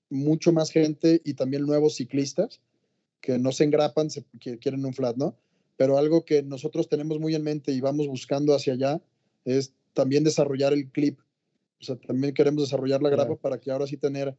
mucho 0.09 0.53
más 0.53 0.69
gente 0.69 1.21
y 1.25 1.33
también 1.33 1.65
nuevos 1.65 1.95
ciclistas 1.95 2.61
que 3.21 3.39
no 3.39 3.51
se 3.51 3.63
engrapan, 3.63 4.09
se, 4.09 4.23
quieren 4.61 4.85
un 4.85 4.93
flat, 4.93 5.17
¿no? 5.17 5.35
Pero 5.77 5.97
algo 5.97 6.23
que 6.23 6.43
nosotros 6.43 6.87
tenemos 6.87 7.19
muy 7.19 7.33
en 7.35 7.43
mente 7.43 7.71
y 7.71 7.81
vamos 7.81 8.07
buscando 8.07 8.53
hacia 8.53 8.73
allá 8.73 9.01
es 9.43 9.73
también 9.95 10.23
desarrollar 10.23 10.73
el 10.73 10.91
clip. 10.91 11.19
O 11.81 11.83
sea, 11.83 11.95
también 11.95 12.33
queremos 12.33 12.63
desarrollar 12.63 13.01
la 13.01 13.09
grapa 13.09 13.35
para 13.35 13.59
que 13.59 13.71
ahora 13.71 13.87
sí 13.87 13.97
tener 13.97 14.35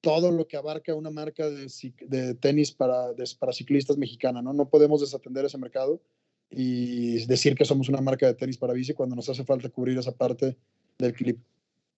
todo 0.00 0.30
lo 0.30 0.46
que 0.46 0.56
abarca 0.56 0.94
una 0.94 1.10
marca 1.10 1.48
de, 1.50 1.70
de 2.00 2.34
tenis 2.34 2.72
para, 2.72 3.08
para 3.38 3.52
ciclistas 3.52 3.98
mexicana, 3.98 4.40
¿no? 4.40 4.52
No 4.52 4.68
podemos 4.68 5.00
desatender 5.00 5.44
ese 5.44 5.58
mercado 5.58 6.00
y 6.50 7.24
decir 7.26 7.54
que 7.54 7.64
somos 7.64 7.88
una 7.88 8.00
marca 8.00 8.26
de 8.26 8.34
tenis 8.34 8.58
para 8.58 8.74
bici 8.74 8.92
cuando 8.92 9.16
nos 9.16 9.28
hace 9.28 9.44
falta 9.44 9.68
cubrir 9.68 9.98
esa 9.98 10.12
parte 10.12 10.56
del 10.98 11.12
clip. 11.12 11.38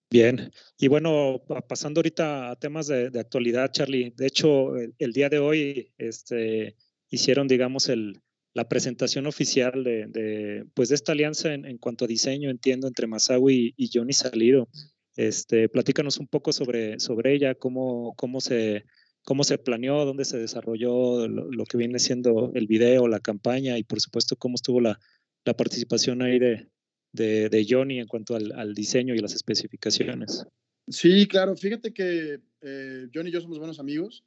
Bien, 0.09 0.53
y 0.79 0.87
bueno, 0.87 1.43
pasando 1.69 1.99
ahorita 1.99 2.53
a 2.53 2.57
temas 2.57 2.87
de, 2.87 3.11
actualidad, 3.19 3.73
Charlie, 3.73 4.15
de 4.17 4.27
hecho, 4.29 4.77
el, 4.77 4.95
el, 4.99 5.13
día 5.13 5.29
de 5.29 5.41
hoy 5.41 5.91
este, 5.99 6.77
hicieron, 7.11 7.49
digamos, 7.49 7.89
el, 7.89 8.23
la 8.57 8.66
presentación 8.66 9.27
oficial 9.27 9.85
de, 9.85 10.64
pues 10.73 10.88
de 10.88 10.95
esta 10.95 11.12
alianza 11.12 11.53
en, 11.53 11.77
cuanto 11.77 12.07
a 12.07 12.09
diseño, 12.09 12.49
entiendo, 12.49 12.88
entre 12.88 13.07
Masawi 13.07 13.75
y, 13.77 13.90
Johnny 13.92 14.14
Salido. 14.14 14.71
Este, 15.14 15.69
platícanos 15.69 16.16
un 16.16 16.27
poco 16.27 16.55
sobre, 16.55 16.99
sobre 16.99 17.35
ella, 17.35 17.55
cómo, 17.55 18.14
cómo, 18.16 18.40
se, 18.40 18.87
cómo 19.25 19.45
se 19.45 19.59
planeó, 19.59 20.07
dónde 20.07 20.25
se 20.25 20.38
desarrolló 20.38 21.29
lo, 21.29 21.64
que 21.66 21.77
viene 21.77 21.99
siendo 21.99 22.51
el 22.55 22.66
video, 22.66 23.09
la 23.09 23.21
campaña 23.21 23.77
y 23.77 23.85
por 23.85 24.01
supuesto 24.01 24.37
cómo 24.37 24.55
estuvo 24.55 24.81
la, 24.81 24.99
la 25.45 25.55
participación 25.55 26.23
ahí 26.23 26.38
de, 26.38 26.66
de, 27.12 27.51
de, 27.51 27.66
Johnny 27.69 28.01
en 28.01 28.07
cuanto 28.07 28.37
al, 28.37 28.53
al, 28.53 28.73
diseño 28.73 29.14
y 29.14 29.19
las 29.19 29.35
especificaciones. 29.35 30.47
Sí, 30.88 31.29
claro, 31.29 31.57
fíjate 31.59 31.92
que 31.92 32.40
eh, 32.62 33.09
Johnny 33.12 33.29
y 33.29 33.33
yo 33.33 33.42
somos 33.42 33.59
buenos 33.59 33.81
amigos 33.81 34.25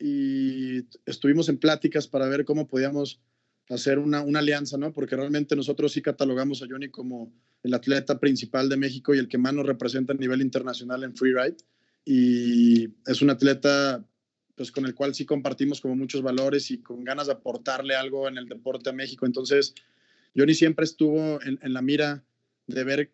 y 0.00 0.78
estuvimos 1.06 1.48
en 1.48 1.58
pláticas 1.58 2.08
para 2.08 2.26
ver 2.26 2.44
cómo 2.44 2.66
podíamos 2.66 3.20
hacer 3.68 3.98
una, 3.98 4.22
una, 4.22 4.40
alianza, 4.40 4.76
¿no? 4.76 4.92
Porque 4.92 5.16
realmente 5.16 5.56
nosotros 5.56 5.92
sí 5.92 6.02
catalogamos 6.02 6.62
a 6.62 6.66
Johnny 6.68 6.88
como 6.88 7.32
el 7.62 7.74
atleta 7.74 8.18
principal 8.18 8.68
de 8.68 8.76
México 8.76 9.14
y 9.14 9.18
el 9.18 9.28
que 9.28 9.38
más 9.38 9.54
nos 9.54 9.66
representa 9.66 10.12
a 10.12 10.16
nivel 10.16 10.40
internacional 10.40 11.04
en 11.04 11.16
freeride. 11.16 11.56
Y 12.04 12.88
es 13.06 13.22
un 13.22 13.30
atleta 13.30 14.04
pues 14.54 14.70
con 14.70 14.84
el 14.84 14.94
cual 14.94 15.14
sí 15.14 15.24
compartimos 15.24 15.80
como 15.80 15.96
muchos 15.96 16.22
valores 16.22 16.70
y 16.70 16.82
con 16.82 17.04
ganas 17.04 17.26
de 17.26 17.32
aportarle 17.32 17.94
algo 17.94 18.28
en 18.28 18.36
el 18.36 18.48
deporte 18.48 18.90
a 18.90 18.92
México. 18.92 19.26
Entonces, 19.26 19.74
Johnny 20.36 20.54
siempre 20.54 20.84
estuvo 20.84 21.40
en, 21.42 21.58
la 21.72 21.82
mira 21.82 22.24
de 22.66 22.84
ver 22.84 23.10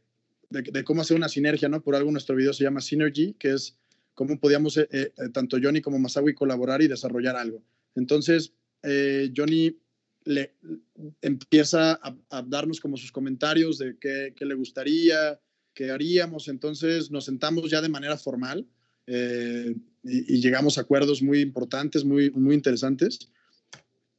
de, 0.50 0.84
cómo 0.84 1.02
hacer 1.02 1.16
una 1.16 1.28
sinergia, 1.28 1.68
¿no? 1.68 1.82
Por 1.82 1.94
algo 1.94 2.10
nuestro 2.10 2.34
video 2.34 2.52
se 2.52 2.64
llama 2.64 2.80
Synergy, 2.80 3.34
que 3.34 3.52
es 3.52 3.78
cómo 4.14 4.40
podíamos 4.40 4.76
eh, 4.78 4.88
eh, 4.90 5.12
tanto 5.32 5.58
Johnny 5.62 5.80
como 5.80 5.98
Masawi 5.98 6.34
colaborar 6.34 6.82
y 6.82 6.88
desarrollar 6.88 7.36
algo. 7.36 7.62
Entonces, 7.94 8.52
eh, 8.82 9.32
Johnny 9.36 9.76
le 10.28 10.52
empieza 11.22 11.98
a, 12.02 12.42
darnos 12.42 12.80
como 12.80 12.98
sus 12.98 13.10
comentarios 13.10 13.78
de 13.78 13.96
qué, 13.98 14.44
le 14.44 14.54
gustaría, 14.54 15.40
qué 15.72 15.90
haríamos. 15.90 16.48
Entonces 16.48 17.10
nos 17.10 17.24
sentamos 17.24 17.70
ya 17.70 17.80
de 17.80 17.88
manera 17.88 18.18
formal 18.18 18.66
eh, 19.06 19.74
y, 20.04 20.40
llegamos 20.40 20.76
a 20.76 20.82
acuerdos 20.82 21.22
muy 21.22 21.40
importantes, 21.40 22.04
muy, 22.04 22.30
muy 22.30 22.54
interesantes. 22.54 23.30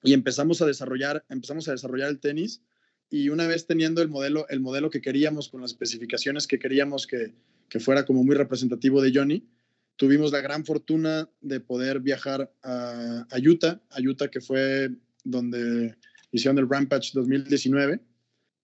Y 0.04 0.14
empezamos 0.14 0.64
a 0.64 0.66
desarrollar, 0.66 1.24
empezamos 1.30 1.68
a 1.68 1.74
desarrollar 1.74 2.10
el 2.10 2.20
tenis. 2.20 2.64
Y 3.12 3.30
una 3.30 3.46
vez 3.46 3.68
teniendo 3.68 4.02
el 4.02 4.10
modelo, 4.10 4.48
el 4.50 4.62
modelo 4.62 4.90
que 4.90 5.02
queríamos, 5.02 5.50
con 5.50 5.62
las 5.62 5.72
especificaciones 5.72 6.48
que 6.48 6.58
queríamos 6.58 7.06
que, 7.06 7.36
que 7.70 7.80
fuera 7.80 8.04
como 8.04 8.24
muy 8.24 8.36
representativo 8.36 9.00
de 9.00 9.12
Johnny, 9.14 9.48
tuvimos 9.96 10.32
la 10.32 10.42
gran 10.42 10.66
fortuna 10.66 11.30
de 11.42 11.60
poder 11.60 12.00
viajar 12.00 12.52
a, 12.64 13.28
a 13.30 13.38
Utah, 13.38 13.80
a 13.92 14.02
Utah 14.02 14.30
que 14.30 14.42
fue 14.42 14.90
donde 15.30 15.96
hicieron 16.32 16.58
el 16.58 16.70
Rampage 16.70 17.12
2019, 17.14 18.00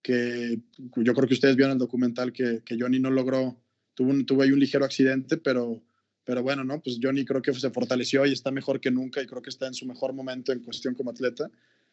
que 0.02 0.60
yo 0.98 1.14
creo 1.14 1.28
que 1.28 1.34
ustedes 1.34 1.56
vieron 1.56 1.74
el 1.74 1.80
documental 1.80 2.32
que, 2.32 2.62
que 2.64 2.78
Johnny 2.80 3.00
no 3.00 3.10
logró, 3.10 3.60
tuvo, 3.96 4.12
un, 4.12 4.26
tuvo 4.26 4.44
ahí 4.44 4.52
un 4.52 4.60
ligero 4.60 4.86
accidente, 4.86 5.38
pero, 5.38 5.82
pero 6.24 6.44
bueno, 6.44 6.64
¿no? 6.64 6.82
Pues 6.82 7.00
Johnny 7.02 7.26
creo 7.26 7.42
que 7.42 7.54
se 7.54 7.72
fortaleció 7.72 8.26
y 8.26 8.34
está 8.34 8.52
mejor 8.52 8.80
que 8.80 8.92
nunca 8.92 9.22
y 9.22 9.26
creo 9.26 9.42
que 9.42 9.50
está 9.50 9.68
en 9.68 9.74
su 9.74 9.86
mejor 9.86 10.14
momento 10.14 10.52
en 10.52 10.60
cuestión 10.60 10.94
como 10.94 11.10
atleta. 11.10 11.50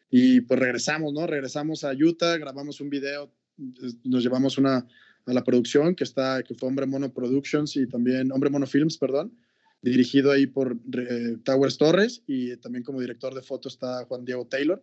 Y 0.09 0.41
pues 0.41 0.59
regresamos, 0.59 1.11
¿no? 1.13 1.25
Regresamos 1.25 1.83
a 1.83 1.93
Utah, 1.93 2.37
grabamos 2.37 2.79
un 2.81 2.89
video, 2.89 3.33
nos 4.03 4.23
llevamos 4.23 4.57
una 4.57 4.85
a 5.25 5.33
la 5.33 5.43
producción 5.43 5.95
que 5.95 6.03
está 6.03 6.43
que 6.43 6.53
fue 6.53 6.67
Hombre 6.67 6.85
Mono 6.85 7.13
Productions 7.13 7.75
y 7.77 7.87
también 7.87 8.31
Hombre 8.31 8.49
Mono 8.49 8.67
Films, 8.67 8.97
perdón, 8.97 9.33
dirigido 9.83 10.31
ahí 10.31 10.47
por 10.47 10.77
eh, 10.97 11.37
Towers 11.43 11.77
Torres 11.77 12.23
y 12.25 12.55
también 12.57 12.83
como 12.83 13.01
director 13.01 13.35
de 13.35 13.41
foto 13.41 13.67
está 13.67 14.05
Juan 14.05 14.25
Diego 14.25 14.47
Taylor. 14.47 14.81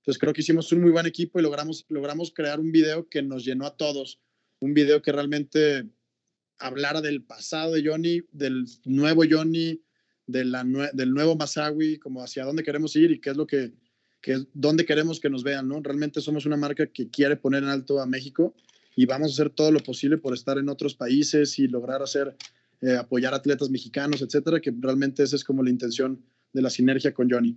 Entonces 0.00 0.20
creo 0.20 0.32
que 0.32 0.42
hicimos 0.42 0.70
un 0.72 0.82
muy 0.82 0.90
buen 0.90 1.06
equipo 1.06 1.40
y 1.40 1.42
logramos, 1.42 1.86
logramos 1.88 2.32
crear 2.34 2.60
un 2.60 2.70
video 2.70 3.08
que 3.08 3.22
nos 3.22 3.44
llenó 3.44 3.66
a 3.66 3.76
todos, 3.76 4.20
un 4.60 4.74
video 4.74 5.00
que 5.00 5.10
realmente 5.10 5.88
hablara 6.58 7.00
del 7.00 7.22
pasado 7.22 7.72
de 7.72 7.82
Johnny, 7.84 8.20
del 8.30 8.66
nuevo 8.84 9.22
Johnny, 9.28 9.80
de 10.26 10.44
la 10.44 10.64
del 10.92 11.12
nuevo 11.12 11.34
Masawi, 11.34 11.98
como 11.98 12.22
hacia 12.22 12.44
dónde 12.44 12.62
queremos 12.62 12.94
ir 12.94 13.10
y 13.10 13.20
qué 13.20 13.30
es 13.30 13.36
lo 13.36 13.46
que, 13.46 13.72
que, 14.20 14.44
dónde 14.52 14.84
queremos 14.84 15.18
que 15.18 15.30
nos 15.30 15.42
vean, 15.44 15.66
¿no? 15.66 15.80
Realmente 15.82 16.20
somos 16.20 16.46
una 16.46 16.56
marca 16.56 16.86
que 16.86 17.08
quiere 17.08 17.36
poner 17.36 17.62
en 17.62 17.70
alto 17.70 18.00
a 18.00 18.06
México 18.06 18.54
y 18.94 19.06
vamos 19.06 19.30
a 19.30 19.34
hacer 19.34 19.50
todo 19.50 19.72
lo 19.72 19.80
posible 19.80 20.18
por 20.18 20.34
estar 20.34 20.58
en 20.58 20.68
otros 20.68 20.94
países 20.94 21.58
y 21.58 21.68
lograr 21.68 22.02
hacer 22.02 22.36
eh, 22.82 22.96
apoyar 22.96 23.32
atletas 23.32 23.70
mexicanos, 23.70 24.22
etcétera, 24.22 24.60
que 24.60 24.72
realmente 24.76 25.22
esa 25.22 25.36
es 25.36 25.44
como 25.44 25.62
la 25.62 25.70
intención 25.70 26.20
de 26.52 26.62
la 26.62 26.68
sinergia 26.68 27.14
con 27.14 27.30
Johnny. 27.30 27.56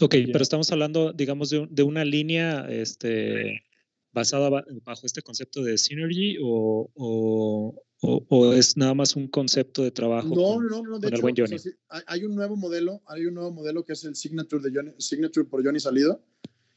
Ok, 0.00 0.14
pero 0.32 0.42
estamos 0.42 0.70
hablando, 0.72 1.12
digamos, 1.12 1.50
de, 1.50 1.66
de 1.70 1.82
una 1.82 2.04
línea 2.04 2.66
este, 2.68 3.62
basada 4.12 4.48
bajo 4.84 5.06
este 5.06 5.22
concepto 5.22 5.62
de 5.62 5.76
synergy 5.76 6.36
o, 6.40 6.88
o, 6.94 7.74
o, 8.28 8.52
es 8.52 8.76
nada 8.76 8.94
más 8.94 9.16
un 9.16 9.26
concepto 9.26 9.82
de 9.82 9.90
trabajo 9.90 10.28
no, 10.28 10.34
con, 10.34 10.66
no, 10.68 10.82
no, 10.82 10.98
de 11.00 11.08
hecho, 11.08 11.26
Johnny? 11.36 11.56
hay 12.06 12.24
un 12.24 12.34
nuevo 12.36 12.56
modelo, 12.56 13.02
hay 13.06 13.26
un 13.26 13.34
nuevo 13.34 13.50
modelo 13.50 13.84
que 13.84 13.94
es 13.94 14.04
el 14.04 14.14
Signature, 14.14 14.62
de 14.62 14.70
Johnny, 14.72 14.92
Signature 14.98 15.48
por 15.48 15.64
Johnny 15.64 15.80
Salido, 15.80 16.24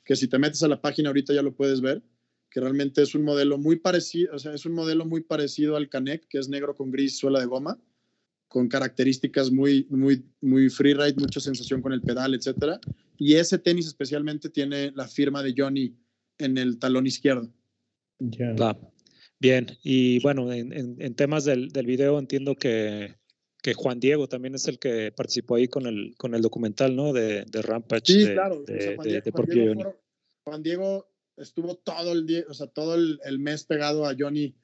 que 0.04 0.16
si 0.16 0.28
te 0.28 0.40
metes 0.40 0.64
a 0.64 0.68
la 0.68 0.82
página 0.82 1.10
ahorita 1.10 1.34
ya 1.34 1.44
lo 1.44 1.56
puedes 1.56 1.80
ver 1.80 2.02
que 2.50 2.60
realmente 2.60 3.02
es 3.02 3.16
un 3.16 3.24
modelo 3.24 3.58
muy 3.58 3.78
parecido, 3.78 4.36
o 4.36 4.40
sea, 4.40 4.54
es 4.54 4.66
un 4.66 4.74
modelo 4.74 5.06
muy 5.06 5.22
parecido 5.22 5.76
al 5.76 5.90
Canek, 5.90 6.28
que 6.28 6.40
es 6.40 6.50
negro 6.50 6.76
con 6.76 6.92
gris 6.92 7.18
suela 7.18 7.40
de 7.40 7.46
goma, 7.46 7.80
con 8.48 8.70
características 8.70 9.52
muy, 9.52 9.86
muy, 9.90 10.24
muy 10.42 10.70
freeride, 10.70 11.16
mucha 11.18 11.40
sensación 11.40 11.82
con 11.82 11.92
el 11.94 12.02
pedal, 12.02 12.34
etcétera. 12.34 12.80
Y 13.18 13.34
ese 13.36 13.58
tenis 13.60 13.88
especialmente 13.88 14.50
tiene 14.50 14.92
la 14.96 15.08
firma 15.08 15.44
de 15.44 15.54
Johnny 15.58 15.96
en 16.38 16.58
el 16.58 16.80
talón 16.80 17.08
izquierdo. 17.08 17.52
Ya. 18.20 18.56
Bien, 19.40 19.68
y 19.84 20.20
bueno, 20.22 20.52
en, 20.52 20.74
en, 20.74 21.16
temas 21.16 21.46
del, 21.46 21.70
del, 21.70 21.86
video 21.86 22.18
entiendo 22.18 22.56
que, 22.56 23.16
que, 23.62 23.76
Juan 23.76 24.00
Diego 24.00 24.28
también 24.28 24.56
es 24.56 24.68
el 24.68 24.80
que 24.80 25.12
participó 25.16 25.56
ahí 25.56 25.68
con 25.68 25.86
el, 25.86 26.16
con 26.18 26.34
el 26.34 26.42
documental, 26.42 26.96
¿no? 26.96 27.14
De, 27.14 27.46
de 27.46 27.62
Rampage. 27.62 28.02
Sí, 28.06 28.24
de, 28.24 28.34
claro. 28.34 28.64
De, 28.64 28.96
Juan, 28.96 29.08
Diego, 29.08 29.32
Juan, 29.32 29.48
Diego 29.50 30.02
Juan 30.44 30.64
Diego 30.64 31.17
estuvo 31.38 31.76
todo 31.76 32.14
el 32.14 32.26
día, 32.26 32.44
o 32.50 32.54
sea, 32.54 32.68
todo 32.68 32.96
el, 32.96 33.20
el, 33.24 33.40
mes 33.40 33.64
pegado 33.64 34.06
a 34.06 34.16
Johnny 34.18 34.56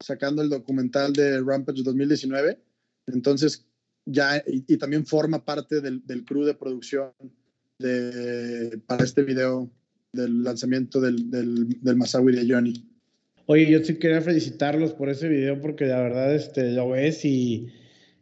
sacando 0.00 0.42
el 0.42 0.48
documental 0.48 1.12
de 1.12 1.40
Rampage 1.40 1.82
2019. 1.82 2.58
Entonces, 3.06 3.66
ya, 4.04 4.42
y, 4.46 4.76
también 4.76 5.06
forma 5.06 5.44
parte 5.44 5.80
del, 5.80 6.06
del, 6.06 6.24
crew 6.24 6.44
de 6.44 6.54
producción 6.54 7.12
de, 7.78 8.80
para 8.86 9.04
este 9.04 9.22
video 9.22 9.70
del 10.12 10.42
lanzamiento 10.42 11.00
del, 11.00 11.30
del, 11.30 11.80
del 11.80 11.96
Masawi 11.96 12.34
de 12.34 12.52
Johnny. 12.52 12.84
Oye, 13.46 13.70
yo 13.70 13.82
sí 13.82 13.98
quería 13.98 14.20
felicitarlos 14.20 14.92
por 14.92 15.08
ese 15.08 15.28
video 15.28 15.60
porque 15.60 15.86
la 15.86 16.00
verdad 16.00 16.34
este, 16.34 16.70
lo 16.72 16.90
ves 16.90 17.24
y 17.24 17.68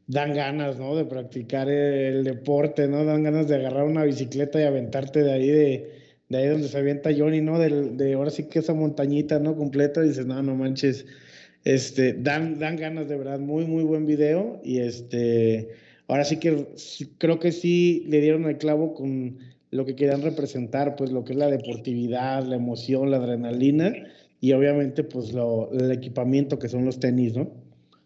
dan 0.07 0.35
ganas, 0.35 0.79
¿no? 0.79 0.95
De 0.97 1.05
practicar 1.05 1.69
el 1.69 2.23
deporte, 2.25 2.87
¿no? 2.87 3.05
Dan 3.05 3.25
ganas 3.25 3.49
de 3.49 3.57
agarrar 3.57 3.85
una 3.85 4.05
bicicleta 4.05 4.61
y 4.61 4.65
aventarte 4.65 5.23
de 5.23 5.33
ahí, 5.33 5.49
de, 5.49 6.06
de 6.29 6.39
ahí 6.39 6.49
donde 6.49 6.69
se 6.69 6.79
avienta 6.79 7.11
Johnny, 7.17 7.41
¿no? 7.41 7.59
De, 7.59 7.91
de 7.91 8.15
ahora 8.15 8.31
sí 8.31 8.45
que 8.45 8.59
esa 8.59 8.75
montañita, 8.75 9.39
¿no? 9.39 9.57
Completa, 9.57 10.05
y 10.05 10.09
dices, 10.09 10.27
no, 10.27 10.43
no 10.43 10.55
manches. 10.55 11.07
Este, 11.65 12.13
dan, 12.13 12.59
dan 12.59 12.77
ganas 12.77 13.09
de 13.09 13.17
verdad, 13.17 13.39
muy, 13.39 13.65
muy 13.65 13.85
buen 13.85 14.07
video. 14.07 14.61
Y 14.65 14.79
este, 14.79 15.71
ahora 16.09 16.25
sí 16.25 16.39
que 16.39 16.67
creo 17.19 17.39
que 17.39 17.53
sí 17.53 18.05
le 18.09 18.21
dieron 18.21 18.45
el 18.45 18.59
clavo 18.59 18.95
con 18.95 19.39
lo 19.71 19.85
que 19.85 19.95
querían 19.95 20.23
representar, 20.23 20.97
pues 20.97 21.11
lo 21.11 21.25
que 21.25 21.33
es 21.33 21.39
la 21.39 21.49
deportividad, 21.49 22.45
la 22.45 22.57
emoción, 22.57 23.11
la 23.11 23.19
adrenalina 23.19 23.93
y 24.41 24.53
obviamente 24.53 25.03
pues 25.05 25.33
lo, 25.33 25.71
el 25.73 25.91
equipamiento 25.91 26.59
que 26.59 26.69
son 26.69 26.85
los 26.85 27.01
tenis, 27.01 27.37
¿no? 27.37 27.51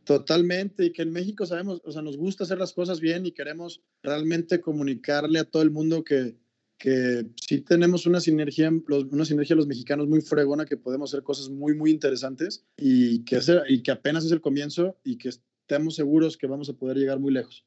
Totalmente, 0.04 0.86
y 0.86 0.92
que 0.92 1.02
en 1.02 1.12
México 1.12 1.46
sabemos, 1.46 1.82
o 1.84 1.92
sea, 1.92 2.02
nos 2.02 2.16
gusta 2.16 2.44
hacer 2.44 2.58
las 2.58 2.72
cosas 2.72 3.00
bien 3.00 3.26
y 3.26 3.32
queremos 3.32 3.82
realmente 4.02 4.60
comunicarle 4.60 5.38
a 5.38 5.44
todo 5.44 5.62
el 5.62 5.70
mundo 5.70 6.02
que, 6.02 6.36
que 6.80 7.26
sí 7.36 7.60
tenemos 7.60 8.06
una 8.06 8.20
sinergia, 8.20 8.72
una 9.10 9.24
sinergia 9.26 9.54
los 9.54 9.66
mexicanos 9.66 10.08
muy 10.08 10.22
fregona, 10.22 10.64
que 10.64 10.78
podemos 10.78 11.10
hacer 11.12 11.22
cosas 11.22 11.50
muy, 11.50 11.74
muy 11.74 11.90
interesantes 11.90 12.64
y 12.78 13.22
que, 13.24 13.38
y 13.68 13.82
que 13.82 13.90
apenas 13.90 14.24
es 14.24 14.32
el 14.32 14.40
comienzo 14.40 14.96
y 15.04 15.18
que 15.18 15.28
estemos 15.28 15.94
seguros 15.94 16.38
que 16.38 16.46
vamos 16.46 16.70
a 16.70 16.72
poder 16.72 16.96
llegar 16.96 17.20
muy 17.20 17.34
lejos. 17.34 17.66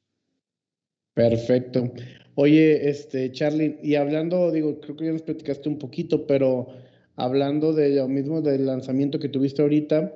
Perfecto. 1.14 1.92
Oye, 2.34 2.90
este, 2.90 3.30
Charlie, 3.30 3.78
y 3.84 3.94
hablando, 3.94 4.50
digo, 4.50 4.80
creo 4.80 4.96
que 4.96 5.04
ya 5.04 5.12
nos 5.12 5.22
platicaste 5.22 5.68
un 5.68 5.78
poquito, 5.78 6.26
pero 6.26 6.66
hablando 7.14 7.72
de 7.72 7.90
lo 7.90 8.08
mismo 8.08 8.42
del 8.42 8.66
lanzamiento 8.66 9.20
que 9.20 9.28
tuviste 9.28 9.62
ahorita, 9.62 10.12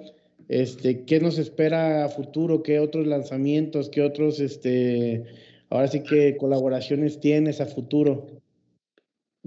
este, 0.48 1.04
¿qué 1.04 1.20
nos 1.20 1.38
espera 1.38 2.04
a 2.04 2.08
futuro? 2.08 2.64
¿Qué 2.64 2.80
otros 2.80 3.06
lanzamientos? 3.06 3.90
¿Qué 3.90 4.02
otros, 4.02 4.40
este, 4.40 5.22
ahora 5.70 5.86
sí 5.86 6.02
que 6.02 6.36
colaboraciones 6.36 7.20
tienes 7.20 7.60
a 7.60 7.66
futuro? 7.66 8.37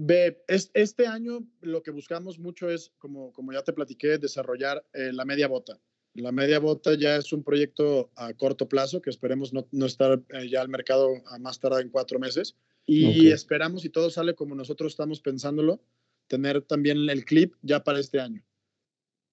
Ve, 0.04 0.42
este 0.48 1.06
año 1.06 1.46
lo 1.60 1.84
que 1.84 1.92
buscamos 1.92 2.40
mucho 2.40 2.68
es, 2.68 2.90
como, 2.98 3.32
como 3.32 3.52
ya 3.52 3.62
te 3.62 3.72
platiqué, 3.72 4.18
desarrollar 4.18 4.84
eh, 4.94 5.12
la 5.12 5.24
media 5.24 5.46
bota. 5.46 5.78
La 6.14 6.32
media 6.32 6.58
bota 6.58 6.94
ya 6.94 7.16
es 7.16 7.32
un 7.32 7.44
proyecto 7.44 8.10
a 8.16 8.34
corto 8.34 8.68
plazo 8.68 9.00
que 9.00 9.10
esperemos 9.10 9.52
no, 9.52 9.68
no 9.70 9.86
estar 9.86 10.20
eh, 10.30 10.48
ya 10.48 10.60
al 10.60 10.68
mercado 10.68 11.08
a 11.26 11.38
más 11.38 11.60
tardar 11.60 11.82
en 11.82 11.88
cuatro 11.88 12.18
meses. 12.18 12.56
Y 12.84 13.30
esperamos, 13.30 13.82
si 13.82 13.90
todo 13.90 14.10
sale 14.10 14.34
como 14.34 14.56
nosotros 14.56 14.92
estamos 14.92 15.20
pensándolo, 15.20 15.80
tener 16.26 16.62
también 16.62 17.08
el 17.08 17.24
clip 17.24 17.54
ya 17.62 17.84
para 17.84 18.00
este 18.00 18.18
año. 18.18 18.44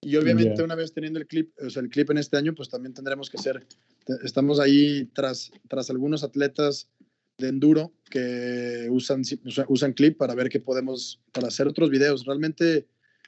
Y 0.00 0.14
obviamente 0.16 0.62
una 0.62 0.76
vez 0.76 0.92
teniendo 0.92 1.18
el 1.18 1.26
clip, 1.26 1.52
o 1.60 1.68
sea, 1.68 1.82
el 1.82 1.90
clip 1.90 2.10
en 2.10 2.18
este 2.18 2.36
año, 2.36 2.54
pues 2.54 2.68
también 2.68 2.94
tendremos 2.94 3.28
que 3.28 3.38
ser, 3.38 3.66
estamos 4.22 4.60
ahí 4.60 5.06
tras, 5.14 5.50
tras 5.68 5.90
algunos 5.90 6.22
atletas 6.22 6.88
de 7.40 7.48
enduro 7.48 7.92
que 8.10 8.88
usan, 8.90 9.22
usan 9.68 9.92
clip 9.92 10.16
para 10.16 10.34
ver 10.34 10.48
qué 10.48 10.60
podemos, 10.60 11.20
para 11.32 11.48
hacer 11.48 11.66
otros 11.66 11.90
videos. 11.90 12.24
Realmente 12.24 12.86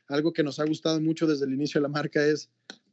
algo 0.08 0.32
que 0.32 0.42
nos 0.42 0.58
ha 0.58 0.64
gustado 0.64 1.00
mucho 1.00 1.26
desde 1.26 1.46
el 1.46 1.54
inicio 1.54 1.80
de 1.80 1.82
la 1.82 1.88
marca 1.88 2.24
es 2.24 2.50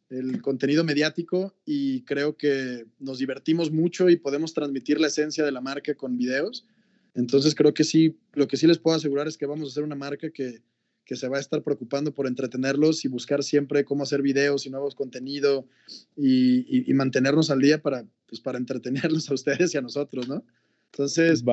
el 0.09 0.41
contenido 0.41 0.83
mediático 0.83 1.55
y 1.65 2.01
creo 2.03 2.35
que 2.35 2.85
nos 2.99 3.19
divertimos 3.19 3.71
mucho 3.71 4.09
y 4.09 4.15
podemos 4.15 4.53
transmitir 4.53 4.99
la 4.99 5.07
esencia 5.07 5.45
de 5.45 5.51
la 5.51 5.61
marca 5.61 5.95
con 5.95 6.17
videos. 6.17 6.65
Entonces 7.13 7.53
creo 7.55 7.73
que 7.73 7.83
sí, 7.83 8.17
lo 8.33 8.47
que 8.47 8.57
sí 8.57 8.65
les 8.65 8.79
puedo 8.79 8.97
asegurar 8.97 9.27
es 9.27 9.37
que 9.37 9.45
vamos 9.45 9.69
a 9.69 9.73
ser 9.73 9.83
una 9.83 9.95
marca 9.95 10.29
que, 10.31 10.61
que 11.05 11.15
se 11.15 11.27
va 11.27 11.37
a 11.37 11.41
estar 11.41 11.63
preocupando 11.63 12.13
por 12.13 12.27
entretenerlos 12.27 13.03
y 13.03 13.07
buscar 13.07 13.43
siempre 13.43 13.83
cómo 13.83 14.03
hacer 14.03 14.21
videos 14.21 14.65
y 14.65 14.69
nuevos 14.69 14.95
contenido 14.95 15.67
y, 16.15 16.89
y, 16.89 16.93
mantenernos 16.93 17.49
al 17.49 17.61
día 17.61 17.81
para, 17.81 18.05
pues, 18.27 18.41
para 18.41 18.59
entretenerlos 18.59 19.29
a 19.29 19.33
ustedes 19.33 19.73
y 19.73 19.77
a 19.77 19.81
nosotros, 19.81 20.27
¿no? 20.27 20.43
Entonces, 20.91 21.43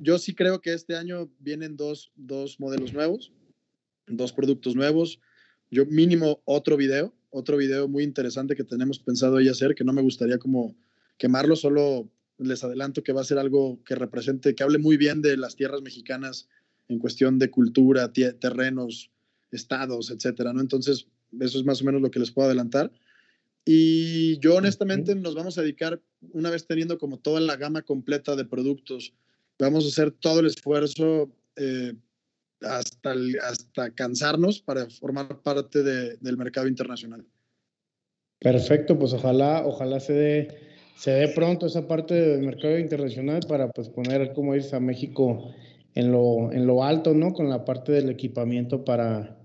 yo 0.00 0.18
sí 0.18 0.34
creo 0.34 0.60
que 0.60 0.72
este 0.72 0.96
año 0.96 1.30
vienen 1.40 1.76
dos, 1.76 2.12
dos 2.16 2.58
modelos 2.60 2.92
nuevos, 2.92 3.32
dos 4.06 4.32
productos 4.32 4.74
nuevos, 4.76 5.20
yo 5.70 5.84
mínimo 5.84 6.40
otro 6.44 6.76
video, 6.76 7.14
otro 7.30 7.56
video 7.56 7.88
muy 7.88 8.04
interesante 8.04 8.56
que 8.56 8.64
tenemos 8.64 8.98
pensado 8.98 9.36
ahí 9.36 9.48
hacer, 9.48 9.74
que 9.74 9.84
no 9.84 9.92
me 9.92 10.02
gustaría 10.02 10.38
como 10.38 10.74
quemarlo, 11.18 11.56
solo 11.56 12.10
les 12.38 12.62
adelanto 12.64 13.02
que 13.02 13.12
va 13.12 13.20
a 13.20 13.24
ser 13.24 13.38
algo 13.38 13.82
que 13.84 13.94
represente, 13.94 14.54
que 14.54 14.62
hable 14.62 14.78
muy 14.78 14.96
bien 14.96 15.20
de 15.20 15.36
las 15.36 15.56
tierras 15.56 15.82
mexicanas 15.82 16.48
en 16.88 16.98
cuestión 16.98 17.38
de 17.38 17.50
cultura, 17.50 18.12
terrenos, 18.12 19.10
estados, 19.50 20.10
etcétera, 20.10 20.52
¿no? 20.52 20.60
Entonces, 20.60 21.08
eso 21.38 21.58
es 21.58 21.64
más 21.64 21.82
o 21.82 21.84
menos 21.84 22.00
lo 22.00 22.10
que 22.10 22.20
les 22.20 22.30
puedo 22.30 22.46
adelantar. 22.46 22.90
Y 23.70 24.38
yo 24.38 24.56
honestamente 24.56 25.14
nos 25.14 25.34
vamos 25.34 25.58
a 25.58 25.60
dedicar, 25.60 26.00
una 26.32 26.48
vez 26.48 26.66
teniendo 26.66 26.96
como 26.96 27.18
toda 27.18 27.38
la 27.38 27.56
gama 27.56 27.82
completa 27.82 28.34
de 28.34 28.46
productos, 28.46 29.12
vamos 29.58 29.84
a 29.84 29.88
hacer 29.88 30.10
todo 30.10 30.40
el 30.40 30.46
esfuerzo 30.46 31.30
eh, 31.54 31.92
hasta, 32.62 33.14
hasta 33.46 33.90
cansarnos 33.90 34.62
para 34.62 34.88
formar 34.88 35.42
parte 35.42 35.82
del 35.82 36.36
mercado 36.38 36.66
internacional. 36.66 37.26
Perfecto, 38.38 38.98
pues 38.98 39.12
ojalá, 39.12 39.66
ojalá 39.66 40.00
se 40.00 40.14
dé, 40.14 40.48
se 40.96 41.10
dé 41.10 41.28
pronto 41.28 41.66
esa 41.66 41.86
parte 41.86 42.14
del 42.14 42.46
mercado 42.46 42.78
internacional 42.78 43.40
para 43.46 43.70
pues 43.70 43.90
poner, 43.90 44.32
como 44.32 44.54
dices, 44.54 44.72
a 44.72 44.80
México 44.80 45.52
en 45.94 46.10
lo, 46.10 46.50
en 46.52 46.66
lo 46.66 46.84
alto, 46.84 47.12
¿no? 47.12 47.34
Con 47.34 47.50
la 47.50 47.66
parte 47.66 47.92
del 47.92 48.08
equipamiento 48.08 48.82
para, 48.82 49.38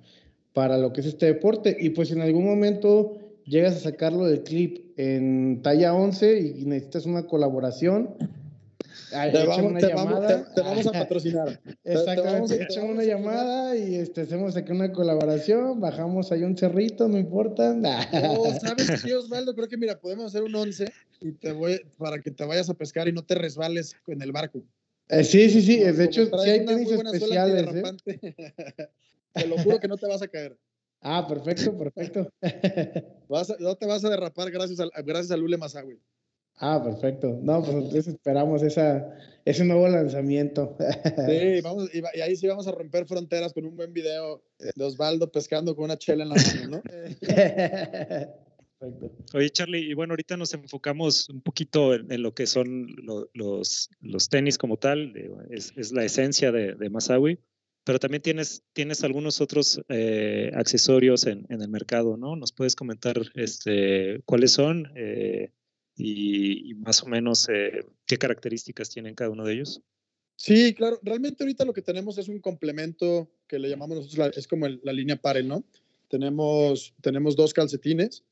para 0.54 0.78
lo 0.78 0.94
que 0.94 1.02
es 1.02 1.08
este 1.08 1.26
deporte. 1.26 1.76
Y 1.78 1.90
pues 1.90 2.10
en 2.12 2.22
algún 2.22 2.46
momento 2.46 3.20
llegas 3.46 3.76
a 3.76 3.80
sacarlo 3.80 4.26
del 4.26 4.44
clip 4.44 4.98
en 4.98 5.62
talla 5.62 5.94
11 5.94 6.40
y 6.40 6.66
necesitas 6.66 7.06
una 7.06 7.26
colaboración. 7.26 8.16
te, 9.10 9.46
vamos, 9.46 9.82
te, 9.82 10.62
vamos, 10.62 10.88
a 10.88 10.92
patrocinar. 10.92 11.60
Exactamente, 11.84 12.64
echamos 12.64 12.92
una 12.92 13.04
llamada 13.04 13.76
y 13.76 13.96
este, 13.96 14.22
hacemos 14.22 14.56
aquí 14.56 14.72
una 14.72 14.92
colaboración, 14.92 15.80
bajamos 15.80 16.32
ahí 16.32 16.44
un 16.44 16.58
cerrito, 16.58 17.08
no 17.08 17.18
importa. 17.18 17.74
No, 17.74 17.90
¿sabes 18.62 19.04
qué, 19.04 19.16
Osvaldo? 19.16 19.56
Creo 19.56 19.68
que 19.68 19.78
mira, 19.78 20.00
podemos 20.00 20.26
hacer 20.26 20.44
un 20.44 20.56
11 20.56 20.92
y 21.22 21.32
te 21.34 21.52
voy, 21.52 21.82
para 21.98 22.20
que 22.20 22.32
te 22.32 22.46
vayas 22.46 22.70
a 22.70 22.74
pescar 22.74 23.08
y 23.08 23.12
no 23.12 23.24
te 23.24 23.36
resbales 23.36 23.96
en 24.08 24.22
el 24.22 24.32
barco. 24.32 24.64
Eh, 25.10 25.24
sí, 25.24 25.50
sí, 25.50 25.62
sí. 25.62 25.80
De 25.80 26.06
hecho, 26.06 26.26
sí 26.26 26.50
hay 26.50 26.66
tenis 26.66 26.92
especiales. 26.92 27.68
¿eh? 28.06 28.36
te 29.34 29.48
lo 29.48 29.58
juro 29.58 29.80
que 29.80 29.88
no 29.88 29.98
te 29.98 30.08
vas 30.08 30.22
a 30.22 30.28
caer. 30.28 30.58
Ah, 31.04 31.28
perfecto, 31.28 31.78
perfecto. 31.78 32.30
no 33.60 33.76
te 33.76 33.86
vas 33.86 34.06
a 34.06 34.10
derrapar 34.10 34.50
gracias 34.52 34.80
a, 34.80 34.88
gracias 35.02 35.32
a 35.32 35.38
Lule 35.38 35.58
Masawi. 35.58 36.00
Ah, 36.58 36.82
perfecto. 36.82 37.39
No, 37.42 37.62
pues 37.62 37.74
entonces 37.74 38.08
esperamos 38.08 38.63
esa, 38.63 39.13
ese 39.44 39.66
nuevo 39.66 39.88
lanzamiento. 39.89 40.78
Sí, 41.28 41.62
vamos, 41.63 41.89
y, 41.94 42.22
ahí 42.22 42.36
sí 42.38 42.48
vamos 42.48 42.68
a 42.68 42.72
romper 42.72 43.06
fronteras 43.06 43.52
con 43.52 43.66
un 43.66 43.76
buen 43.76 43.92
video 43.92 44.44
de 44.60 44.84
Osvaldo 44.84 45.30
pescando 45.30 45.76
con 45.76 45.86
una 45.86 45.98
chela 45.98 46.24
en 46.24 46.30
la 46.30 46.36
mano, 46.36 46.68
¿no? 46.70 46.84
Oye, 49.34 49.50
Charlie, 49.50 49.89
y 49.89 49.94
bueno, 49.94 50.12
ahorita 50.13 50.38
nos 50.38 50.54
enfocamos 50.54 51.30
un 51.30 51.42
poquito 51.42 51.94
en, 51.96 52.22
lo 52.22 52.34
que 52.34 52.48
son 52.48 52.88
los, 53.34 53.89
los, 54.02 54.30
tenis 54.30 54.58
como 54.58 54.78
tal, 54.78 55.13
es, 55.50 55.74
es 55.76 55.92
la 55.92 56.04
esencia 56.04 56.52
de, 56.52 56.76
de, 56.76 56.89
Masawi, 56.89 57.39
pero 57.84 58.00
también 58.00 58.22
tienes, 58.22 58.63
tienes 58.74 59.04
algunos 59.04 59.41
otros 59.41 59.82
eh, 59.89 60.52
accesorios 60.56 61.26
en, 61.26 61.46
en, 61.50 61.62
el 61.62 61.69
mercado, 61.69 62.17
¿no? 62.17 62.36
¿Nos 62.36 62.52
puedes 62.52 62.76
comentar 62.76 63.15
este, 63.36 64.22
cuáles 64.26 64.52
son 64.52 64.91
eh, 64.96 65.52
y, 65.96 66.74
más 66.76 67.04
o 67.04 67.08
menos 67.08 67.50
eh, 67.50 67.86
qué 68.06 68.17
características 68.17 68.89
tienen 68.89 69.15
cada 69.15 69.30
uno 69.30 69.46
de 69.46 69.54
ellos? 69.54 69.82
Sí, 70.36 70.74
claro, 70.74 71.00
realmente 71.04 71.43
ahorita 71.43 71.65
lo 71.65 71.74
que 71.74 71.82
tenemos 71.82 72.17
es 72.17 72.28
un 72.28 72.39
complemento 72.39 73.30
que 73.48 73.60
le 73.60 73.69
llamamos 73.69 73.98
nosotros, 73.98 74.38
es 74.38 74.48
como 74.48 74.67
la 74.67 74.93
línea 74.93 75.15
pare, 75.15 75.43
¿no? 75.43 75.63
Tenemos, 76.10 76.93
tenemos 77.02 77.36
dos 77.36 77.54
calcetines 77.54 78.24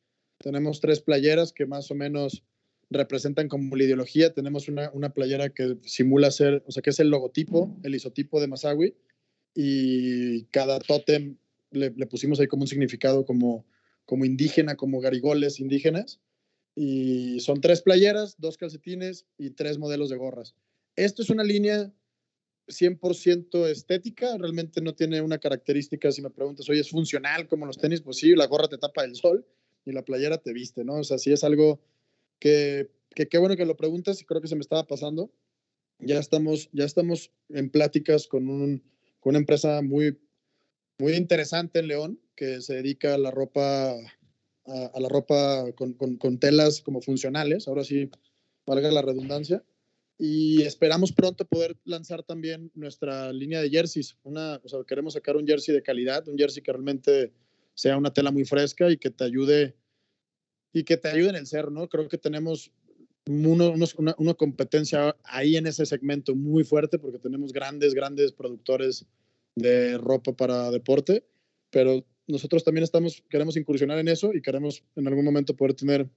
tenemos 0.41 0.81
tres 0.81 1.01
playeras 1.01 1.53
que 1.53 1.65
más 1.65 1.91
o 1.91 1.95
menos 1.95 2.43
representan 2.89 3.47
como 3.47 3.75
la 3.75 3.83
ideología. 3.83 4.33
Tenemos 4.33 4.67
una, 4.67 4.91
una 4.91 5.13
playera 5.13 5.49
que 5.49 5.77
simula 5.83 6.31
ser, 6.31 6.63
o 6.67 6.71
sea, 6.71 6.81
que 6.81 6.89
es 6.89 6.99
el 6.99 7.09
logotipo, 7.09 7.77
el 7.83 7.95
isotipo 7.95 8.41
de 8.41 8.47
Masawi, 8.47 8.95
y 9.53 10.43
cada 10.45 10.79
tótem 10.79 11.37
le, 11.71 11.91
pusimos 12.07 12.39
ahí 12.39 12.47
como 12.47 12.63
un 12.63 12.67
significado 12.67 13.25
como, 13.25 13.65
como 14.05 14.25
indígena, 14.25 14.75
como 14.75 14.99
garigoles 14.99 15.59
indígenas. 15.59 16.19
Y 16.75 17.39
son 17.41 17.59
tres 17.59 17.81
playeras, 17.81 18.35
dos 18.37 18.57
calcetines 18.57 19.25
y 19.37 19.51
tres 19.51 19.77
modelos 19.77 20.09
de 20.09 20.17
gorras. 20.17 20.55
Esto 20.95 21.21
es 21.21 21.29
una 21.29 21.43
línea 21.43 21.91
100% 22.67 23.67
estética, 23.67 24.37
realmente 24.37 24.81
no 24.81 24.95
tiene 24.95 25.21
una 25.21 25.37
característica, 25.37 26.11
si 26.11 26.21
me 26.21 26.29
preguntas, 26.29 26.69
oye, 26.69 26.79
¿es 26.79 26.89
funcional 26.89 27.47
como 27.47 27.65
los 27.65 27.77
tenis? 27.77 28.01
Pues 28.01 28.17
sí, 28.17 28.35
la 28.35 28.47
gorra 28.47 28.69
te 28.69 28.77
tapa 28.77 29.03
el 29.03 29.15
sol, 29.15 29.45
y 29.85 29.91
la 29.91 30.03
playera 30.03 30.37
te 30.37 30.53
viste, 30.53 30.83
¿no? 30.83 30.95
O 30.95 31.03
sea, 31.03 31.17
sí 31.17 31.31
es 31.31 31.43
algo 31.43 31.81
que, 32.39 32.89
qué 33.15 33.37
bueno 33.37 33.55
que 33.55 33.65
lo 33.65 33.77
preguntas 33.77 34.21
y 34.21 34.25
creo 34.25 34.41
que 34.41 34.47
se 34.47 34.55
me 34.55 34.61
estaba 34.61 34.85
pasando. 34.87 35.31
Ya 35.99 36.17
estamos, 36.19 36.69
ya 36.71 36.85
estamos 36.85 37.31
en 37.49 37.69
pláticas 37.69 38.27
con, 38.27 38.49
un, 38.49 38.83
con 39.21 39.31
una 39.31 39.39
empresa 39.39 39.81
muy, 39.81 40.19
muy 40.99 41.13
interesante 41.13 41.79
en 41.79 41.88
León 41.88 42.19
que 42.36 42.60
se 42.62 42.75
dedica 42.75 43.13
a 43.13 43.17
la 43.17 43.31
ropa 43.31 43.95
a, 44.65 44.99
la 44.99 45.10
ropa 45.10 45.71
con, 45.73 45.93
con, 45.93 46.39
telas 46.39 46.81
como 46.81 47.01
funcionales, 47.01 47.67
ahora 47.67 47.84
sí, 47.84 48.10
valga 48.65 48.91
la 48.91 49.01
redundancia. 49.01 49.63
Y 50.17 50.62
esperamos 50.62 51.12
pronto 51.12 51.45
poder 51.45 51.77
lanzar 51.84 52.21
también 52.21 52.71
nuestra 52.75 53.34
línea 53.34 53.60
de 53.60 53.71
jerseys. 53.71 54.17
Una, 54.21 54.62
o 54.63 54.67
sea, 54.67 54.79
queremos 54.88 55.13
sacar 55.13 55.36
un 55.36 55.47
jersey 55.47 55.73
de 55.73 55.81
calidad, 55.81 56.27
un 56.27 56.38
jersey 56.38 56.62
que 56.62 56.71
realmente 56.71 57.34
sea 57.73 57.97
una 57.97 58.13
tela 58.13 58.31
muy 58.31 58.45
fresca 58.45 58.91
y 58.91 58.97
que 58.97 59.10
te 59.10 59.23
ayude 59.23 59.75
y 60.73 60.84
que 60.84 60.97
te 60.97 61.07
ayude 61.07 61.29
en 61.29 61.38
el 61.38 61.47
ser, 61.47 61.71
¿no? 61.71 61.89
Creo 61.89 62.07
que 62.07 62.19
tenemos 62.19 62.71
uno, 63.31 63.71
una, 63.71 64.15
una, 64.17 64.33
competencia 64.33 65.15
ahí 65.23 65.55
en 65.55 65.67
ese 65.67 65.85
segmento 65.85 66.35
muy 66.35 66.63
fuerte 66.63 66.99
porque 66.99 67.19
tenemos 67.19 67.53
grandes, 67.53 67.93
grandes 67.93 68.31
productores 68.31 69.05
de 69.55 69.97
ropa 69.97 70.33
para 70.33 70.71
deporte, 70.71 71.23
pero 71.69 72.05
nosotros 72.27 72.63
también 72.63 72.83
estamos, 72.83 73.23
queremos 73.29 73.57
incursionar 73.57 73.99
en 73.99 74.07
eso 74.07 74.33
y 74.33 74.41
queremos 74.41 74.83
en 74.95 75.07
algún 75.07 75.25
momento 75.25 75.55
poder 75.55 75.73
tener 75.73 76.09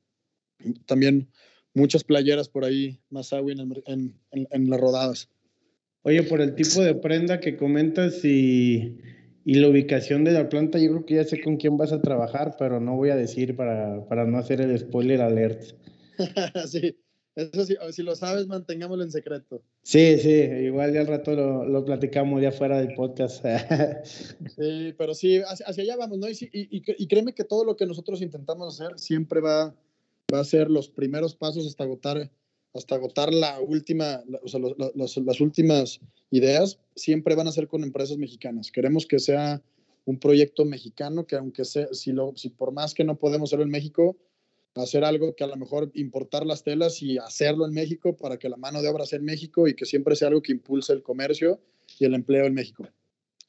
también 0.87 1.29
muchas 1.75 2.05
playeras 2.05 2.49
por 2.49 2.65
ahí, 2.65 3.01
más 3.11 3.33
agua 3.33 3.53
en, 3.87 4.15
en, 4.31 4.71
las 4.71 4.81
rodadas. 4.81 5.29
Oye, 6.03 6.23
por 6.23 6.41
el 6.41 6.55
tipo 6.55 6.83
de 6.83 6.95
prenda 6.95 7.41
que 7.41 7.57
comentas 7.57 8.25
y, 8.25 8.99
y, 9.45 9.55
la 9.55 9.69
ubicación 9.69 10.23
de 10.23 10.33
la 10.33 10.49
planta, 10.49 10.79
yo 10.79 10.91
creo 10.91 11.07
que 11.07 11.15
ya 11.15 11.25
sé 11.25 11.41
con 11.41 11.57
quién 11.57 11.77
vas 11.77 11.93
a 11.93 12.01
trabajar, 12.01 12.55
pero 12.59 12.81
no 12.81 12.95
voy 12.95 13.11
a 13.11 13.17
decir 13.17 13.57
para, 13.57 14.07
para 14.07 14.25
no 14.25 14.39
hacer 14.39 14.61
el 14.61 14.79
spoiler 14.79 15.21
alert. 15.21 15.63
sí, 16.67 16.97
eso 17.37 17.65
sí, 17.65 17.77
si 17.91 18.03
lo 18.03 18.15
sabes, 18.15 18.47
mantengámoslo 18.47 19.03
en 19.03 19.11
secreto. 19.11 19.61
Sí, 19.83 20.19
sí, 20.19 20.31
igual 20.31 20.93
ya 20.93 21.01
al 21.01 21.09
rato 21.09 21.35
lo, 21.35 21.65
lo 21.65 21.85
platicamos 21.85 22.41
ya 22.41 22.53
fuera 22.53 22.79
del 22.79 22.95
podcast. 22.95 23.45
sí, 24.57 24.95
pero 24.97 25.15
sí, 25.15 25.41
hacia, 25.45 25.83
allá 25.83 25.97
vamos, 25.97 26.19
¿no? 26.19 26.29
Y, 26.29 26.35
y, 26.53 26.83
y, 26.87 27.07
créeme 27.09 27.35
que 27.35 27.43
todo 27.43 27.65
lo 27.65 27.77
que 27.77 27.87
nosotros 27.87 28.23
intentamos 28.23 28.81
hacer 28.81 28.99
siempre 28.99 29.41
va, 29.41 29.75
va 30.33 30.41
a 30.41 30.45
ser 30.45 30.71
los 30.71 30.89
primeros 30.89 31.35
pasos 31.35 31.67
hasta 31.67 31.83
agotar, 31.83 32.31
hasta 32.73 32.95
agotar 32.95 33.33
la 33.33 33.61
última, 33.61 34.23
o 34.43 34.49
sea, 34.49 34.61
las 34.95 35.41
últimas 35.41 36.01
ideas, 36.31 36.79
siempre 36.95 37.35
van 37.35 37.49
a 37.49 37.53
ser 37.53 37.67
con 37.67 37.83
empresas 37.83 38.17
mexicanas. 38.17 38.71
Queremos 38.71 39.07
que 39.07 39.19
sea 39.19 39.61
un 40.05 40.21
proyecto 40.21 40.65
mexicano, 40.65 41.27
que 41.27 41.37
aunque 41.37 41.65
sea, 41.65 41.89
si, 41.93 42.13
lo, 42.13 42.33
si 42.37 42.51
por 42.51 42.73
más 42.73 42.95
que 42.95 43.05
no 43.05 43.19
podemos 43.19 43.51
hacerlo 43.51 43.65
en 43.65 43.71
México, 43.71 44.17
hacer 44.75 45.05
algo 45.05 45.35
que 45.35 45.45
a 45.45 45.47
lo 45.47 45.57
mejor 45.57 45.91
importar 45.95 46.45
las 46.47 46.65
telas 46.65 47.03
y 47.03 47.19
hacerlo 47.19 47.67
en 47.67 47.73
México 47.73 48.17
para 48.17 48.39
que 48.39 48.49
la 48.49 48.57
mano 48.57 48.83
de 48.83 48.89
obra 48.89 49.07
sea 49.07 49.19
en 49.19 49.25
México 49.25 49.69
y 49.69 49.75
que 49.75 49.87
siempre 49.87 50.17
sea 50.17 50.29
algo 50.29 50.43
que 50.43 50.53
impulse 50.53 50.93
el 50.93 51.03
comercio 51.03 51.61
y 51.99 52.05
el 52.05 52.15
empleo 52.15 52.45
en 52.47 52.55
México. 52.55 52.89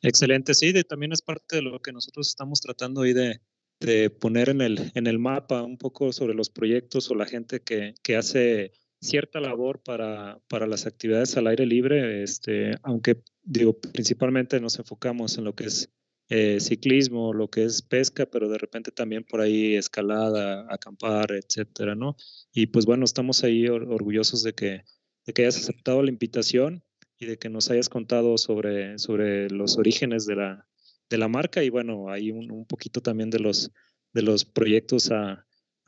Excelente, 0.01 0.53
sí, 0.53 0.71
también 0.83 1.13
es 1.13 1.21
parte 1.21 1.55
de 1.55 1.61
lo 1.63 1.81
que 1.81 1.91
nosotros 1.91 2.27
estamos 2.27 2.61
tratando 2.61 3.01
ahí 3.01 3.13
de, 3.13 3.39
de, 3.79 4.09
poner 4.11 4.49
en 4.49 4.61
el, 4.61 4.91
en 4.93 5.07
el 5.07 5.17
mapa 5.17 5.63
un 5.63 5.77
poco 5.77 6.13
sobre 6.13 6.35
los 6.35 6.49
proyectos 6.49 7.09
o 7.09 7.15
la 7.15 7.25
gente 7.25 7.61
que, 7.61 7.95
que 8.03 8.15
hace 8.15 8.71
cierta 9.01 9.39
labor 9.39 9.81
para, 9.83 10.39
para, 10.47 10.67
las 10.67 10.85
actividades 10.85 11.35
al 11.37 11.47
aire 11.47 11.65
libre, 11.65 12.23
este, 12.23 12.75
aunque 12.83 13.21
digo, 13.43 13.73
principalmente 13.79 14.59
nos 14.59 14.77
enfocamos 14.77 15.37
en 15.37 15.43
lo 15.43 15.55
que 15.55 15.65
es 15.65 15.89
eh, 16.29 16.59
ciclismo, 16.59 17.33
lo 17.33 17.49
que 17.49 17.63
es 17.63 17.81
pesca, 17.81 18.25
pero 18.25 18.49
de 18.49 18.57
repente 18.57 18.91
también 18.91 19.23
por 19.23 19.41
ahí 19.41 19.75
escalada, 19.75 20.65
acampar, 20.69 21.31
etcétera, 21.31 21.95
¿no? 21.95 22.15
Y 22.53 22.67
pues 22.67 22.85
bueno, 22.85 23.05
estamos 23.05 23.43
ahí 23.43 23.67
orgullosos 23.67 24.41
de 24.43 24.53
que, 24.53 24.83
de 25.25 25.33
que 25.33 25.43
hayas 25.43 25.57
aceptado 25.57 26.01
la 26.01 26.09
invitación 26.09 26.83
y 27.19 27.27
de 27.27 27.37
que 27.37 27.49
nos 27.49 27.69
hayas 27.69 27.89
contado 27.89 28.37
sobre, 28.37 28.97
sobre 28.97 29.49
los 29.49 29.77
orígenes 29.77 30.25
de 30.25 30.35
la, 30.35 30.67
de 31.09 31.17
la 31.17 31.27
marca 31.27 31.63
y 31.63 31.69
bueno, 31.69 32.09
hay 32.09 32.31
un, 32.31 32.65
poquito 32.65 33.01
también 33.01 33.29
de 33.29 33.39
los, 33.39 33.71
de 34.13 34.21
los 34.21 34.45
proyectos 34.45 35.11
a, 35.11 35.45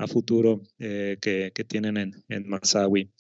futuro 0.07 0.61
eh, 0.77 1.17
que, 1.19 1.51
que, 1.55 1.63
tienen 1.63 1.97
en, 1.97 2.23
en 2.29 2.47
Marsawi. 2.47 3.11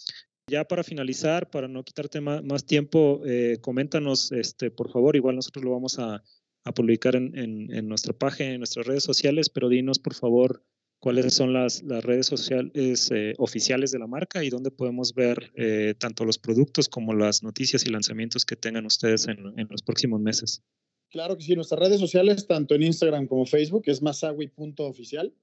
Ya 0.47 0.63
para 0.63 0.83
finalizar, 0.83 1.49
para 1.49 1.67
no 1.67 1.83
quitarte 1.83 2.21
más, 2.21 2.43
más 2.43 2.67
tiempo, 2.67 3.23
eh, 3.25 3.57
coméntanos, 3.61 4.31
este, 4.31 4.69
por 4.69 4.91
favor, 4.91 5.15
igual 5.15 5.35
nosotros 5.35 5.65
lo 5.65 5.71
vamos 5.71 5.97
a, 5.97 6.23
a 6.67 6.73
publicar 6.73 7.15
en, 7.15 7.35
en, 7.35 7.87
nuestra 7.87 8.13
página, 8.13 8.51
en 8.51 8.59
nuestras 8.59 8.85
redes 8.85 9.03
sociales, 9.03 9.49
pero 9.49 9.69
dinos 9.69 9.99
por 9.99 10.13
favor 10.13 10.63
cuáles 10.99 11.33
son 11.33 11.53
las, 11.53 11.83
las 11.83 12.03
redes 12.03 12.25
sociales 12.25 13.11
eh, 13.11 13.33
oficiales 13.37 13.91
de 13.91 13.99
la 13.99 14.07
marca 14.07 14.43
y 14.43 14.49
dónde 14.49 14.71
podemos 14.71 15.13
ver 15.13 15.51
eh, 15.55 15.93
tanto 15.97 16.25
los 16.25 16.37
productos 16.37 16.89
como 16.89 17.13
las 17.13 17.43
noticias 17.43 17.85
y 17.85 17.89
lanzamientos 17.89 18.45
que 18.45 18.55
tengan 18.55 18.85
ustedes 18.85 19.27
en, 19.27 19.37
en, 19.57 19.67
los 19.69 19.81
próximos 19.81 20.19
meses. 20.19 20.63
Claro 21.09 21.37
que 21.37 21.43
sí, 21.43 21.55
nuestras 21.55 21.79
redes 21.79 21.99
sociales, 21.99 22.47
tanto 22.47 22.75
en 22.75 22.83
Instagram 22.83 23.27
como 23.27 23.45
Facebook, 23.45 23.83
es 23.85 24.01
masawi.oficial. 24.01 25.33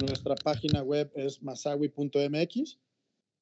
Nuestra 0.00 0.34
página 0.36 0.82
web 0.82 1.10
es 1.14 1.42
masawi.mx 1.42 2.78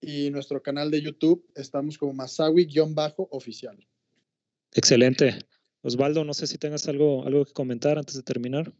y 0.00 0.30
nuestro 0.30 0.62
canal 0.62 0.90
de 0.90 1.02
YouTube 1.02 1.44
estamos 1.54 1.98
como 1.98 2.12
masawi-oficial. 2.14 3.86
Excelente. 4.74 5.38
Osvaldo, 5.82 6.24
no 6.24 6.34
sé 6.34 6.46
si 6.46 6.58
tengas 6.58 6.88
algo, 6.88 7.24
algo 7.26 7.44
que 7.44 7.52
comentar 7.52 7.98
antes 7.98 8.16
de 8.16 8.22
terminar. 8.22 8.72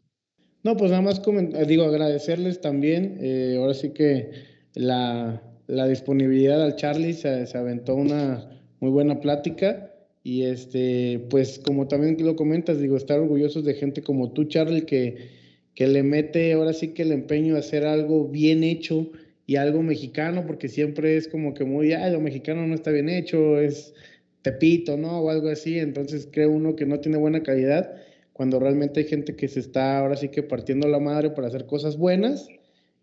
No, 0.63 0.75
pues 0.75 0.91
nada 0.91 1.01
más 1.01 1.21
eh, 1.25 1.65
digo, 1.65 1.83
agradecerles 1.83 2.59
también. 2.59 3.17
Eh, 3.21 3.55
ahora 3.57 3.73
sí 3.73 3.91
que 3.91 4.31
la, 4.75 5.41
la, 5.67 5.87
disponibilidad 5.87 6.61
al 6.61 6.75
Charlie 6.75 7.13
se, 7.13 7.47
se, 7.47 7.57
aventó 7.57 7.95
una 7.95 8.49
muy 8.81 8.91
buena 8.91 9.21
plática. 9.21 9.93
Y 10.21 10.43
este, 10.43 11.25
pues 11.29 11.59
como 11.59 11.87
también 11.87 12.17
lo 12.19 12.35
comentas, 12.35 12.79
digo, 12.79 12.97
estar 12.97 13.19
orgullosos 13.19 13.63
de 13.63 13.73
gente 13.73 14.01
como 14.03 14.33
tú, 14.33 14.43
Charlie, 14.43 14.81
que, 14.81 15.29
que 15.75 15.87
le 15.87 16.03
mete 16.03 16.51
ahora 16.53 16.73
sí 16.73 16.89
que 16.89 17.03
el 17.03 17.13
empeño 17.13 17.55
a 17.55 17.59
hacer 17.59 17.85
algo 17.85 18.27
bien 18.27 18.65
hecho 18.65 19.09
y 19.45 19.55
algo 19.55 19.81
mexicano, 19.81 20.45
porque 20.45 20.67
siempre 20.67 21.15
es 21.15 21.29
como 21.29 21.53
que 21.53 21.63
muy, 21.63 21.93
ah, 21.93 22.09
lo 22.09 22.19
mexicano 22.19 22.67
no 22.67 22.75
está 22.75 22.91
bien 22.91 23.09
hecho, 23.09 23.59
es 23.59 23.95
Tepito, 24.41 24.97
¿no? 24.97 25.19
O 25.19 25.29
algo 25.29 25.49
así. 25.49 25.79
Entonces 25.79 26.27
cree 26.31 26.47
uno 26.47 26.75
que 26.75 26.85
no 26.85 26.99
tiene 26.99 27.17
buena 27.17 27.43
calidad 27.43 27.93
cuando 28.33 28.59
realmente 28.59 29.01
hay 29.01 29.05
gente 29.05 29.35
que 29.35 29.47
se 29.49 29.59
está 29.59 29.99
ahora 29.99 30.15
sí 30.15 30.29
que 30.29 30.43
partiendo 30.43 30.87
la 30.87 30.99
madre 30.99 31.31
para 31.31 31.47
hacer 31.47 31.65
cosas 31.65 31.97
buenas 31.97 32.47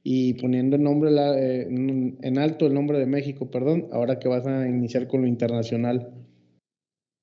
y 0.03 0.35
poniendo 0.35 0.77
en, 0.77 0.85
nombre 0.85 1.11
eh, 1.11 1.67
en 1.69 2.39
alto 2.39 2.67
el 2.67 2.73
nombre 2.73 2.99
de 2.99 3.07
México, 3.07 3.51
perdón, 3.51 3.89
ahora 3.93 4.19
que 4.19 4.29
vas 4.29 4.47
a 4.47 4.67
iniciar 4.67 5.09
con 5.09 5.23
lo 5.23 5.27
internacional. 5.27 6.11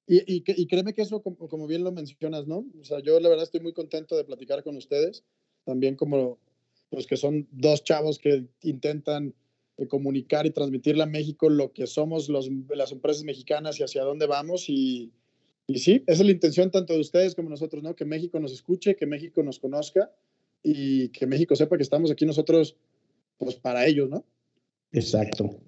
Y, 0.06 0.22
y, 0.28 0.68
créeme 0.68 0.94
que 0.94 1.02
eso, 1.02 1.22
como, 1.24 1.48
como, 1.48 1.66
bien 1.66 1.84
lo 1.84 1.94
mencionas, 1.94 2.46
¿no? 2.46 2.66
O 2.80 2.84
sea, 2.84 3.00
yo 3.00 3.20
la 3.22 3.30
verdad 3.30 3.46
estoy 3.46 3.62
muy 3.62 3.72
contento 3.72 4.18
de 4.18 4.26
platicar 4.26 4.62
con 4.64 4.76
ustedes, 4.76 5.24
también 5.64 5.96
como 5.96 6.40
los 6.92 7.08
que 7.08 7.16
son 7.16 7.48
dos 7.52 7.84
chavos 7.84 8.20
que 8.20 8.46
intentan 8.62 9.34
de 9.78 9.88
comunicar 9.88 10.46
y 10.46 10.52
transmitirle 10.52 11.04
a 11.04 11.08
México 11.08 11.50
lo 11.50 11.74
que 11.74 11.88
somos 11.88 12.30
los, 12.30 12.50
las 12.76 12.92
empresas 12.92 13.24
mexicanas 13.24 13.80
y 13.80 13.84
hacia 13.84 14.04
dónde 14.04 14.28
vamos. 14.28 14.70
Y, 14.70 15.12
y 15.68 15.80
sí, 15.80 16.04
esa 16.08 16.22
es 16.22 16.26
la 16.26 16.32
intención 16.32 16.72
tanto 16.72 16.94
de 16.94 17.00
ustedes 17.00 17.36
como 17.36 17.50
nosotros, 17.50 17.82
¿no? 17.84 17.96
Que 17.96 18.06
México 18.06 18.40
nos 18.40 18.52
escuche, 18.52 18.96
que 18.96 19.06
México 19.06 19.42
nos 19.44 19.60
conozca 19.60 20.12
y 20.62 21.10
que 21.10 21.28
México 21.28 21.56
sepa 21.56 21.78
que 21.78 21.84
estamos 21.84 22.12
aquí 22.12 22.26
nosotros, 22.26 22.76
pues 23.38 23.56
para 23.56 23.86
ellos, 23.86 24.10
¿no? 24.10 24.26
Exacto. 24.92 25.60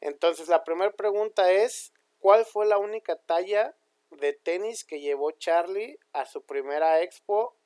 Entonces 0.00 0.48
la 0.48 0.62
primera 0.62 0.92
pregunta 0.92 1.50
es, 1.50 1.94
¿cuál 2.18 2.44
fue 2.44 2.66
la 2.66 2.76
única 2.76 3.16
talla 3.16 3.74
de 4.10 4.32
tenis 4.32 4.84
que 4.84 5.00
llevó 5.00 5.30
Charlie 5.32 5.98
a 6.12 6.26
su 6.26 6.42
primera 6.42 7.02
expo. 7.02 7.56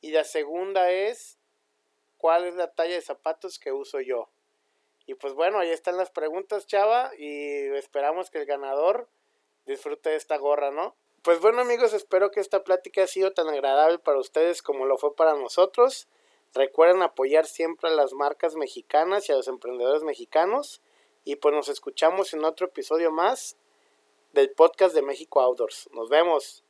Y 0.00 0.10
la 0.10 0.24
segunda 0.24 0.90
es, 0.90 1.38
cuál 2.18 2.44
es 2.44 2.54
la 2.54 2.72
talla 2.72 2.94
de 2.94 3.00
zapatos 3.00 3.58
que 3.58 3.72
uso 3.72 4.00
yo. 4.00 4.28
Y 5.06 5.14
pues 5.14 5.34
bueno, 5.34 5.58
ahí 5.58 5.70
están 5.70 5.96
las 5.96 6.10
preguntas, 6.10 6.66
chava, 6.66 7.10
y 7.18 7.66
esperamos 7.74 8.30
que 8.30 8.38
el 8.38 8.46
ganador 8.46 9.08
disfrute 9.66 10.10
de 10.10 10.16
esta 10.16 10.36
gorra, 10.36 10.70
¿no? 10.70 10.96
Pues 11.22 11.40
bueno 11.40 11.62
amigos, 11.62 11.94
espero 11.94 12.30
que 12.30 12.40
esta 12.40 12.64
plática 12.64 13.00
haya 13.00 13.08
sido 13.08 13.32
tan 13.32 13.48
agradable 13.48 13.98
para 13.98 14.18
ustedes 14.18 14.62
como 14.62 14.84
lo 14.84 14.98
fue 14.98 15.16
para 15.16 15.34
nosotros. 15.34 16.06
Recuerden 16.52 17.02
apoyar 17.02 17.46
siempre 17.46 17.88
a 17.90 17.94
las 17.94 18.12
marcas 18.12 18.56
mexicanas 18.56 19.28
y 19.28 19.32
a 19.32 19.36
los 19.36 19.48
emprendedores 19.48 20.02
mexicanos. 20.02 20.82
Y 21.24 21.36
pues 21.36 21.54
nos 21.54 21.68
escuchamos 21.68 22.34
en 22.34 22.44
otro 22.44 22.66
episodio 22.66 23.10
más 23.10 23.56
del 24.34 24.50
podcast 24.50 24.94
de 24.94 25.02
México 25.02 25.40
Outdoors. 25.40 25.88
Nos 25.92 26.08
vemos. 26.08 26.64